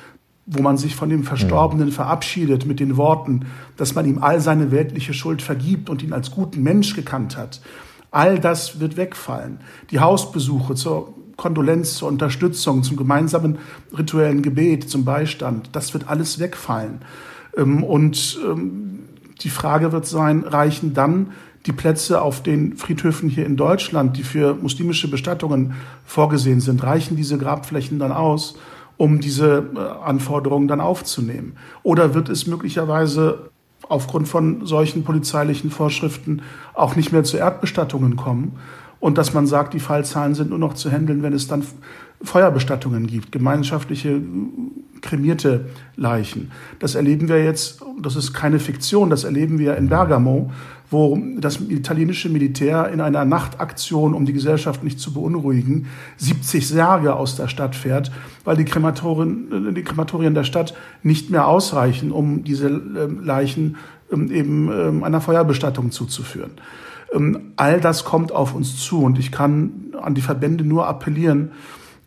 wo 0.46 0.62
man 0.62 0.78
sich 0.78 0.96
von 0.96 1.10
dem 1.10 1.24
Verstorbenen 1.24 1.88
mhm. 1.88 1.94
verabschiedet 1.94 2.66
mit 2.66 2.80
den 2.80 2.98
Worten, 2.98 3.46
dass 3.78 3.96
man 3.96 4.06
ihm 4.06 4.22
all 4.22 4.42
seine 4.42 4.72
weltliche 4.72 5.14
Schuld 5.14 5.42
vergibt 5.42 5.90
und 5.90 6.04
ihn 6.04 6.14
als 6.14 6.32
guten 6.32 6.62
Mensch 6.64 6.96
gekannt 6.96 7.38
hat. 7.38 7.62
All 8.12 8.40
das 8.40 8.80
wird 8.80 8.98
wegfallen. 8.98 9.60
Die 9.90 10.00
Hausbesuche 10.00 10.76
zur 10.76 11.14
Kondolenz, 11.38 11.96
zur 11.96 12.10
Unterstützung, 12.10 12.84
zum 12.84 12.98
gemeinsamen 12.98 13.58
rituellen 13.98 14.42
Gebet, 14.42 14.90
zum 14.90 15.06
Beistand, 15.06 15.70
das 15.72 15.94
wird 15.94 16.08
alles 16.08 16.40
wegfallen. 16.40 17.00
Ähm, 17.58 17.84
und 17.84 18.40
ähm, 18.46 19.00
die 19.42 19.50
Frage 19.50 19.92
wird 19.92 20.06
sein, 20.06 20.44
reichen 20.44 20.94
dann 20.94 21.32
die 21.66 21.72
Plätze 21.72 22.22
auf 22.22 22.44
den 22.44 22.76
Friedhöfen 22.76 23.30
hier 23.30 23.46
in 23.46 23.56
Deutschland, 23.56 24.18
die 24.18 24.24
für 24.24 24.54
muslimische 24.56 25.10
Bestattungen 25.10 25.74
vorgesehen 26.04 26.60
sind, 26.60 26.84
reichen 26.84 27.16
diese 27.16 27.38
Grabflächen 27.38 28.00
dann 28.00 28.12
aus? 28.12 28.56
Um 28.98 29.20
diese 29.20 29.66
äh, 29.76 29.80
Anforderungen 29.80 30.68
dann 30.68 30.82
aufzunehmen? 30.82 31.56
Oder 31.84 32.14
wird 32.14 32.30
es 32.30 32.48
möglicherweise 32.48 33.50
aufgrund 33.90 34.28
von 34.28 34.66
solchen 34.66 35.04
polizeilichen 35.04 35.72
Vorschriften 35.72 36.42
auch 36.74 36.96
nicht 36.96 37.12
mehr 37.12 37.24
zu 37.24 37.38
Erdbestattungen 37.38 38.16
kommen? 38.16 38.58
Und 39.00 39.18
dass 39.18 39.34
man 39.34 39.48
sagt, 39.48 39.74
die 39.74 39.82
Fallzahlen 39.82 40.34
sind 40.34 40.50
nur 40.50 40.60
noch 40.60 40.76
zu 40.76 40.90
handeln, 40.90 41.24
wenn 41.24 41.34
es 41.34 41.48
dann 41.48 41.66
Feuerbestattungen 42.22 43.06
gibt, 43.06 43.34
gemeinschaftliche 43.34 44.22
kremierte 45.02 45.66
Leichen. 45.98 46.52
Das 46.80 46.96
erleben 46.96 47.28
wir 47.28 47.44
jetzt, 47.44 47.84
das 48.02 48.16
ist 48.16 48.34
keine 48.34 48.60
Fiktion, 48.60 49.10
das 49.10 49.26
erleben 49.26 49.60
wir 49.60 49.76
in 49.76 49.90
Bergamo, 49.90 50.52
wo 50.90 51.18
das 51.38 51.60
italienische 51.60 52.30
Militär 52.30 52.90
in 52.90 53.02
einer 53.02 53.26
Nachtaktion, 53.26 54.14
um 54.14 54.26
die 54.26 54.34
Gesellschaft 54.34 54.84
nicht 54.84 55.00
zu 55.00 55.14
beunruhigen, 55.14 55.88
70 56.18 56.68
Särge 56.68 57.16
aus 57.16 57.36
der 57.36 57.48
Stadt 57.48 57.76
fährt, 57.76 58.12
weil 58.44 58.56
die 58.56 58.66
Krematorien, 58.66 59.70
äh, 59.70 59.74
die 59.74 59.84
Krematorien 59.84 60.34
der 60.34 60.44
Stadt 60.44 60.74
nicht 61.02 61.30
mehr 61.30 61.48
ausreichen, 61.48 62.12
um 62.12 62.44
diese 62.44 62.68
ähm, 62.68 63.24
Leichen 63.24 63.78
ähm, 64.12 64.32
eben 64.32 64.72
ähm, 64.72 65.04
einer 65.04 65.22
Feuerbestattung 65.22 65.92
zuzuführen. 65.92 66.52
All 67.58 67.80
das 67.80 68.06
kommt 68.06 68.32
auf 68.32 68.56
uns 68.56 68.78
zu 68.78 69.04
und 69.04 69.20
ich 69.20 69.32
kann 69.32 69.94
an 70.02 70.16
die 70.16 70.22
Verbände 70.22 70.64
nur 70.64 70.88
appellieren, 70.88 71.52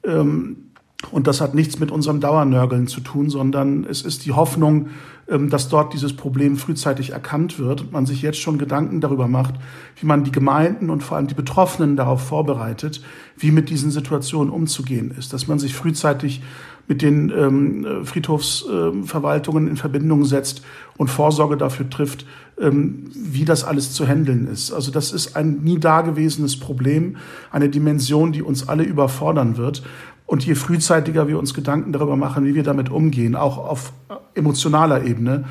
Und 0.03 1.27
das 1.29 1.41
hat 1.41 1.55
nichts 1.55 1.79
mit 1.79 1.93
unserem 1.93 2.19
Dauernörgeln 2.19 2.89
zu 2.89 3.01
tun, 3.01 3.31
sondern 3.31 3.85
es 3.85 4.03
ist 4.03 4.27
die 4.27 4.33
Hoffnung, 4.33 4.89
dass 5.27 5.69
dort 5.69 5.93
dieses 5.93 6.15
Problem 6.15 6.57
frühzeitig 6.57 7.11
erkannt 7.11 7.59
wird 7.59 7.81
und 7.81 7.93
man 7.93 8.07
sich 8.07 8.23
jetzt 8.23 8.39
schon 8.39 8.59
Gedanken 8.59 9.01
darüber 9.01 9.27
macht, 9.27 9.55
wie 10.01 10.07
man 10.07 10.23
die 10.23 10.31
Gemeinden 10.31 10.89
und 10.89 11.03
vor 11.03 11.17
allem 11.17 11.27
die 11.27 11.35
Betroffenen 11.35 11.97
darauf 11.97 12.23
vorbereitet, 12.23 13.03
wie 13.37 13.51
mit 13.51 13.69
diesen 13.69 13.91
Situationen 13.91 14.53
umzugehen 14.53 15.13
ist, 15.19 15.33
dass 15.33 15.49
man 15.49 15.59
sich 15.59 15.75
frühzeitig 15.75 16.43
mit 16.89 17.03
den 17.03 17.31
ähm, 17.37 18.05
Friedhofsverwaltungen 18.05 19.67
äh, 19.67 19.71
in 19.71 19.77
Verbindung 19.77 20.25
setzt 20.25 20.63
und 20.97 21.09
Vorsorge 21.09 21.57
dafür 21.57 21.91
trifft, 21.91 22.27
ähm, 22.59 23.11
wie 23.15 23.45
das 23.45 23.65
alles 23.65 23.93
zu 23.93 24.07
handeln 24.07 24.47
ist. 24.47 24.73
Also 24.73 24.93
das 24.93 25.13
ist 25.13 25.37
ein 25.37 25.63
nie 25.63 25.79
dagewesenes 25.79 26.59
Problem, 26.59 27.17
eine 27.51 27.69
Dimension, 27.69 28.33
die 28.33 28.43
uns 28.43 28.69
alle 28.69 28.85
überfordern 28.85 29.57
wird. 29.57 29.83
Und 30.27 30.45
je 30.45 30.55
frühzeitiger 30.55 31.29
wir 31.29 31.39
uns 31.39 31.55
Gedanken 31.55 31.93
darüber 31.93 32.17
machen, 32.17 32.45
wie 32.45 32.55
wir 32.55 32.65
damit 32.65 32.91
umgehen, 32.91 33.37
auch 33.37 33.59
auf 33.59 33.93
emotionaler 34.35 35.05
Ebene, 35.05 35.45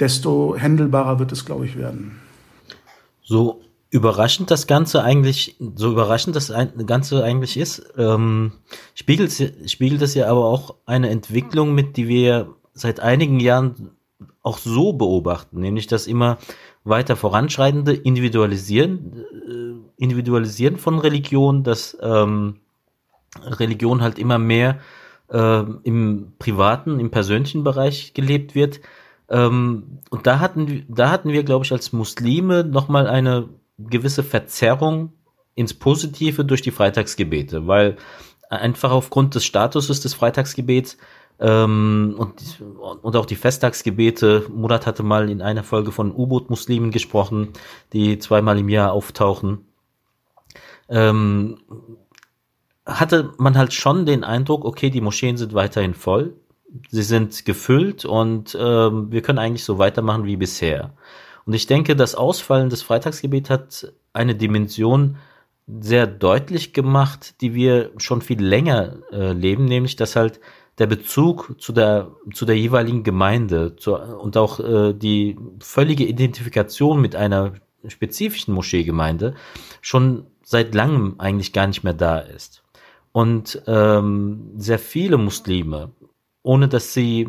desto 0.00 0.56
händelbarer 0.56 1.18
wird 1.18 1.32
es, 1.32 1.44
glaube 1.44 1.66
ich, 1.66 1.76
werden. 1.76 2.18
So 3.22 3.60
überraschend 3.90 4.50
das 4.50 4.66
Ganze 4.66 5.04
eigentlich, 5.04 5.56
so 5.74 5.92
überraschend 5.92 6.34
das 6.34 6.52
Ganze 6.86 7.22
eigentlich 7.22 7.58
ist, 7.58 7.84
ähm, 7.98 8.52
spiegelt, 8.94 9.32
spiegelt 9.66 10.00
es 10.00 10.14
ja 10.14 10.28
aber 10.28 10.46
auch 10.46 10.76
eine 10.86 11.10
Entwicklung 11.10 11.74
mit, 11.74 11.98
die 11.98 12.08
wir 12.08 12.54
seit 12.72 13.00
einigen 13.00 13.38
Jahren 13.38 13.90
auch 14.42 14.56
so 14.58 14.94
beobachten, 14.94 15.60
nämlich 15.60 15.86
das 15.86 16.06
immer 16.06 16.38
weiter 16.84 17.16
voranschreitende 17.16 17.92
Individualisieren, 17.92 19.24
äh, 19.46 20.02
Individualisieren 20.02 20.78
von 20.78 20.98
Religion, 20.98 21.62
dass 21.62 21.96
ähm, 22.00 22.56
Religion 23.40 24.02
halt 24.02 24.18
immer 24.18 24.38
mehr 24.38 24.78
äh, 25.30 25.62
im 25.82 26.32
privaten, 26.38 27.00
im 27.00 27.10
persönlichen 27.10 27.64
Bereich 27.64 28.14
gelebt 28.14 28.54
wird. 28.54 28.80
Ähm, 29.28 29.98
und 30.10 30.26
da 30.26 30.40
hatten, 30.40 30.84
da 30.88 31.10
hatten 31.10 31.30
wir, 31.30 31.42
glaube 31.42 31.64
ich, 31.64 31.72
als 31.72 31.92
Muslime 31.92 32.64
nochmal 32.64 33.06
eine 33.06 33.48
gewisse 33.78 34.22
Verzerrung 34.22 35.12
ins 35.54 35.74
Positive 35.74 36.44
durch 36.44 36.62
die 36.62 36.70
Freitagsgebete, 36.70 37.66
weil 37.66 37.96
einfach 38.48 38.90
aufgrund 38.90 39.34
des 39.34 39.44
Statuses 39.44 40.00
des 40.00 40.14
Freitagsgebets 40.14 40.98
ähm, 41.40 42.14
und, 42.18 42.60
und 43.02 43.16
auch 43.16 43.26
die 43.26 43.36
Festtagsgebete, 43.36 44.46
Murat 44.54 44.86
hatte 44.86 45.02
mal 45.02 45.30
in 45.30 45.42
einer 45.42 45.64
Folge 45.64 45.90
von 45.90 46.14
U-Boot-Muslimen 46.14 46.90
gesprochen, 46.90 47.48
die 47.92 48.18
zweimal 48.18 48.58
im 48.58 48.68
Jahr 48.68 48.92
auftauchen, 48.92 49.66
ähm, 50.88 51.58
hatte 52.84 53.32
man 53.38 53.56
halt 53.56 53.72
schon 53.72 54.06
den 54.06 54.24
Eindruck, 54.24 54.64
okay, 54.64 54.90
die 54.90 55.00
Moscheen 55.00 55.36
sind 55.36 55.54
weiterhin 55.54 55.94
voll, 55.94 56.34
sie 56.90 57.02
sind 57.02 57.44
gefüllt 57.44 58.04
und 58.04 58.56
ähm, 58.58 59.12
wir 59.12 59.22
können 59.22 59.38
eigentlich 59.38 59.64
so 59.64 59.78
weitermachen 59.78 60.24
wie 60.24 60.36
bisher. 60.36 60.94
Und 61.44 61.54
ich 61.54 61.66
denke, 61.66 61.96
das 61.96 62.14
Ausfallen 62.14 62.70
des 62.70 62.82
Freitagsgebets 62.82 63.50
hat 63.50 63.92
eine 64.12 64.34
Dimension 64.34 65.16
sehr 65.80 66.06
deutlich 66.06 66.72
gemacht, 66.72 67.40
die 67.40 67.54
wir 67.54 67.92
schon 67.96 68.20
viel 68.20 68.42
länger 68.42 68.98
äh, 69.12 69.32
leben, 69.32 69.64
nämlich 69.64 69.96
dass 69.96 70.16
halt 70.16 70.40
der 70.78 70.86
Bezug 70.86 71.54
zu 71.58 71.72
der 71.72 72.10
zu 72.32 72.46
der 72.46 72.58
jeweiligen 72.58 73.02
Gemeinde 73.04 73.76
zu, 73.76 73.94
und 73.94 74.36
auch 74.36 74.58
äh, 74.60 74.92
die 74.94 75.36
völlige 75.60 76.04
Identifikation 76.04 77.00
mit 77.00 77.14
einer 77.14 77.52
spezifischen 77.86 78.54
Moscheegemeinde 78.54 79.34
schon 79.80 80.26
seit 80.42 80.74
langem 80.74 81.16
eigentlich 81.18 81.52
gar 81.52 81.66
nicht 81.66 81.84
mehr 81.84 81.94
da 81.94 82.18
ist. 82.18 82.61
Und 83.12 83.62
ähm, 83.66 84.52
sehr 84.56 84.78
viele 84.78 85.18
Muslime, 85.18 85.92
ohne 86.42 86.68
dass 86.68 86.94
sie 86.94 87.28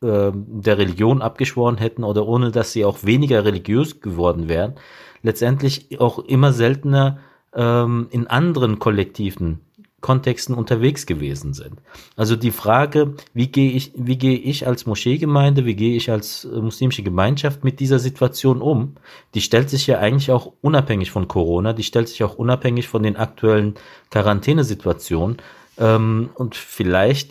äh, 0.00 0.32
der 0.34 0.78
Religion 0.78 1.22
abgeschworen 1.22 1.78
hätten 1.78 2.04
oder 2.04 2.26
ohne 2.26 2.50
dass 2.50 2.72
sie 2.72 2.84
auch 2.84 3.04
weniger 3.04 3.44
religiös 3.44 4.00
geworden 4.00 4.48
wären, 4.48 4.74
letztendlich 5.22 6.00
auch 6.00 6.20
immer 6.20 6.52
seltener 6.52 7.18
ähm, 7.54 8.06
in 8.10 8.26
anderen 8.26 8.78
Kollektiven 8.78 9.60
Kontexten 10.02 10.54
unterwegs 10.54 11.06
gewesen 11.06 11.54
sind. 11.54 11.80
Also 12.16 12.36
die 12.36 12.50
Frage, 12.50 13.14
wie 13.32 13.46
gehe 13.46 13.70
ich, 13.70 13.92
wie 13.94 14.18
gehe 14.18 14.36
ich 14.36 14.66
als 14.66 14.84
Moscheegemeinde, 14.84 15.64
wie 15.64 15.76
gehe 15.76 15.96
ich 15.96 16.10
als 16.10 16.44
äh, 16.44 16.60
muslimische 16.60 17.02
Gemeinschaft 17.02 17.64
mit 17.64 17.80
dieser 17.80 17.98
Situation 17.98 18.60
um, 18.60 18.96
die 19.34 19.40
stellt 19.40 19.70
sich 19.70 19.86
ja 19.86 19.98
eigentlich 19.98 20.30
auch 20.30 20.52
unabhängig 20.60 21.10
von 21.10 21.28
Corona, 21.28 21.72
die 21.72 21.84
stellt 21.84 22.08
sich 22.08 22.22
auch 22.24 22.34
unabhängig 22.34 22.88
von 22.88 23.02
den 23.02 23.16
aktuellen 23.16 23.76
Quarantänesituationen. 24.10 25.38
Ähm, 25.78 26.30
und 26.34 26.56
vielleicht 26.56 27.30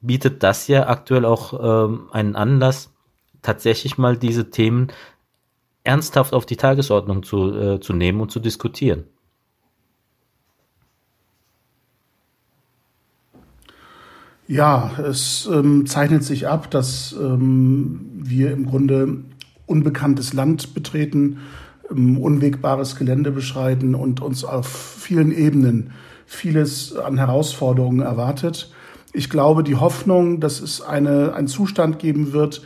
bietet 0.00 0.42
das 0.42 0.68
ja 0.68 0.88
aktuell 0.88 1.24
auch 1.24 1.52
ähm, 1.86 2.08
einen 2.12 2.36
Anlass, 2.36 2.90
tatsächlich 3.42 3.98
mal 3.98 4.16
diese 4.16 4.50
Themen 4.50 4.92
ernsthaft 5.84 6.32
auf 6.32 6.46
die 6.46 6.56
Tagesordnung 6.56 7.24
zu, 7.24 7.52
äh, 7.52 7.80
zu 7.80 7.92
nehmen 7.92 8.20
und 8.20 8.30
zu 8.30 8.38
diskutieren. 8.40 9.04
Ja, 14.48 14.90
es 14.98 15.48
ähm, 15.50 15.86
zeichnet 15.86 16.24
sich 16.24 16.48
ab, 16.48 16.70
dass 16.70 17.14
ähm, 17.18 18.10
wir 18.14 18.50
im 18.50 18.66
Grunde 18.66 19.18
unbekanntes 19.66 20.32
Land 20.32 20.74
betreten, 20.74 21.38
ähm, 21.90 22.18
unwegbares 22.18 22.96
Gelände 22.96 23.30
beschreiten 23.30 23.94
und 23.94 24.20
uns 24.20 24.44
auf 24.44 24.66
vielen 24.66 25.32
Ebenen 25.32 25.92
vieles 26.26 26.96
an 26.96 27.18
Herausforderungen 27.18 28.00
erwartet. 28.00 28.72
Ich 29.12 29.30
glaube, 29.30 29.62
die 29.62 29.76
Hoffnung, 29.76 30.40
dass 30.40 30.60
es 30.60 30.80
eine, 30.80 31.34
einen 31.34 31.48
Zustand 31.48 31.98
geben 31.98 32.32
wird, 32.32 32.62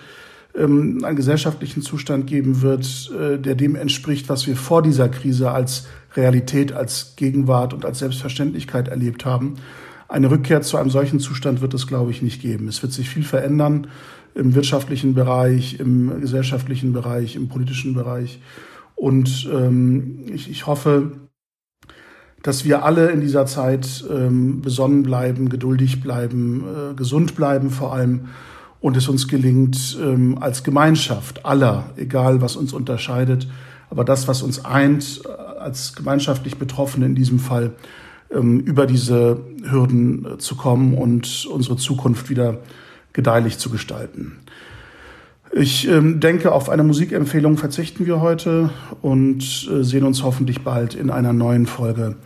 ähm, 0.56 1.04
einen 1.04 1.16
gesellschaftlichen 1.16 1.82
Zustand 1.82 2.26
geben 2.26 2.62
wird, 2.62 3.12
äh, 3.18 3.38
der 3.38 3.54
dem 3.54 3.76
entspricht, 3.76 4.28
was 4.28 4.46
wir 4.46 4.56
vor 4.56 4.82
dieser 4.82 5.08
Krise 5.08 5.50
als 5.50 5.86
Realität, 6.14 6.72
als 6.72 7.14
Gegenwart 7.16 7.74
und 7.74 7.84
als 7.84 7.98
Selbstverständlichkeit 7.98 8.88
erlebt 8.88 9.24
haben, 9.24 9.56
eine 10.08 10.30
Rückkehr 10.30 10.62
zu 10.62 10.76
einem 10.76 10.90
solchen 10.90 11.20
Zustand 11.20 11.60
wird 11.60 11.74
es, 11.74 11.86
glaube 11.86 12.10
ich, 12.10 12.22
nicht 12.22 12.40
geben. 12.40 12.68
Es 12.68 12.82
wird 12.82 12.92
sich 12.92 13.08
viel 13.08 13.24
verändern 13.24 13.88
im 14.34 14.54
wirtschaftlichen 14.54 15.14
Bereich, 15.14 15.80
im 15.80 16.20
gesellschaftlichen 16.20 16.92
Bereich, 16.92 17.36
im 17.36 17.48
politischen 17.48 17.94
Bereich. 17.94 18.40
Und 18.94 19.48
ähm, 19.52 20.24
ich, 20.32 20.50
ich 20.50 20.66
hoffe, 20.66 21.12
dass 22.42 22.64
wir 22.64 22.84
alle 22.84 23.10
in 23.10 23.20
dieser 23.20 23.46
Zeit 23.46 24.04
ähm, 24.10 24.62
besonnen 24.62 25.02
bleiben, 25.02 25.48
geduldig 25.48 26.00
bleiben, 26.00 26.64
äh, 26.64 26.94
gesund 26.94 27.34
bleiben 27.34 27.70
vor 27.70 27.92
allem 27.92 28.28
und 28.80 28.96
es 28.96 29.08
uns 29.08 29.26
gelingt, 29.26 29.98
ähm, 30.00 30.38
als 30.40 30.62
Gemeinschaft 30.62 31.44
aller, 31.44 31.90
egal 31.96 32.40
was 32.40 32.56
uns 32.56 32.72
unterscheidet, 32.72 33.48
aber 33.90 34.04
das, 34.04 34.28
was 34.28 34.42
uns 34.42 34.64
eint, 34.64 35.22
äh, 35.24 35.28
als 35.28 35.94
gemeinschaftlich 35.94 36.56
Betroffene 36.56 37.06
in 37.06 37.14
diesem 37.14 37.38
Fall, 37.38 37.72
über 38.30 38.86
diese 38.86 39.38
Hürden 39.62 40.34
äh, 40.34 40.38
zu 40.38 40.56
kommen 40.56 40.94
und 40.94 41.46
unsere 41.46 41.76
Zukunft 41.76 42.28
wieder 42.28 42.58
gedeihlich 43.12 43.58
zu 43.58 43.70
gestalten. 43.70 44.38
Ich 45.52 45.88
ähm, 45.88 46.20
denke, 46.20 46.52
auf 46.52 46.68
eine 46.68 46.82
Musikempfehlung 46.82 47.56
verzichten 47.56 48.04
wir 48.04 48.20
heute 48.20 48.70
und 49.00 49.68
äh, 49.70 49.82
sehen 49.84 50.04
uns 50.04 50.22
hoffentlich 50.22 50.62
bald 50.62 50.94
in 50.94 51.10
einer 51.10 51.32
neuen 51.32 51.66
Folge 51.66 52.16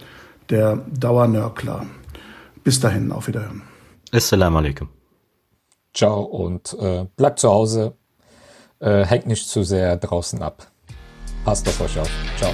der 0.48 0.78
Dauernörkler. 0.98 1.86
Bis 2.64 2.80
dahin, 2.80 3.12
auf 3.12 3.28
Wiederhören. 3.28 3.62
Assalamu 4.10 4.58
alaikum. 4.58 4.88
Ciao 5.94 6.22
und 6.22 6.76
äh, 6.80 7.06
bleibt 7.16 7.38
zu 7.38 7.50
Hause. 7.50 7.94
Äh, 8.80 9.04
hängt 9.04 9.26
nicht 9.26 9.48
zu 9.48 9.62
sehr 9.62 9.96
draußen 9.96 10.42
ab. 10.42 10.66
Passt 11.44 11.68
auf 11.68 11.80
euch 11.80 11.98
auf. 11.98 12.10
Ciao. 12.36 12.52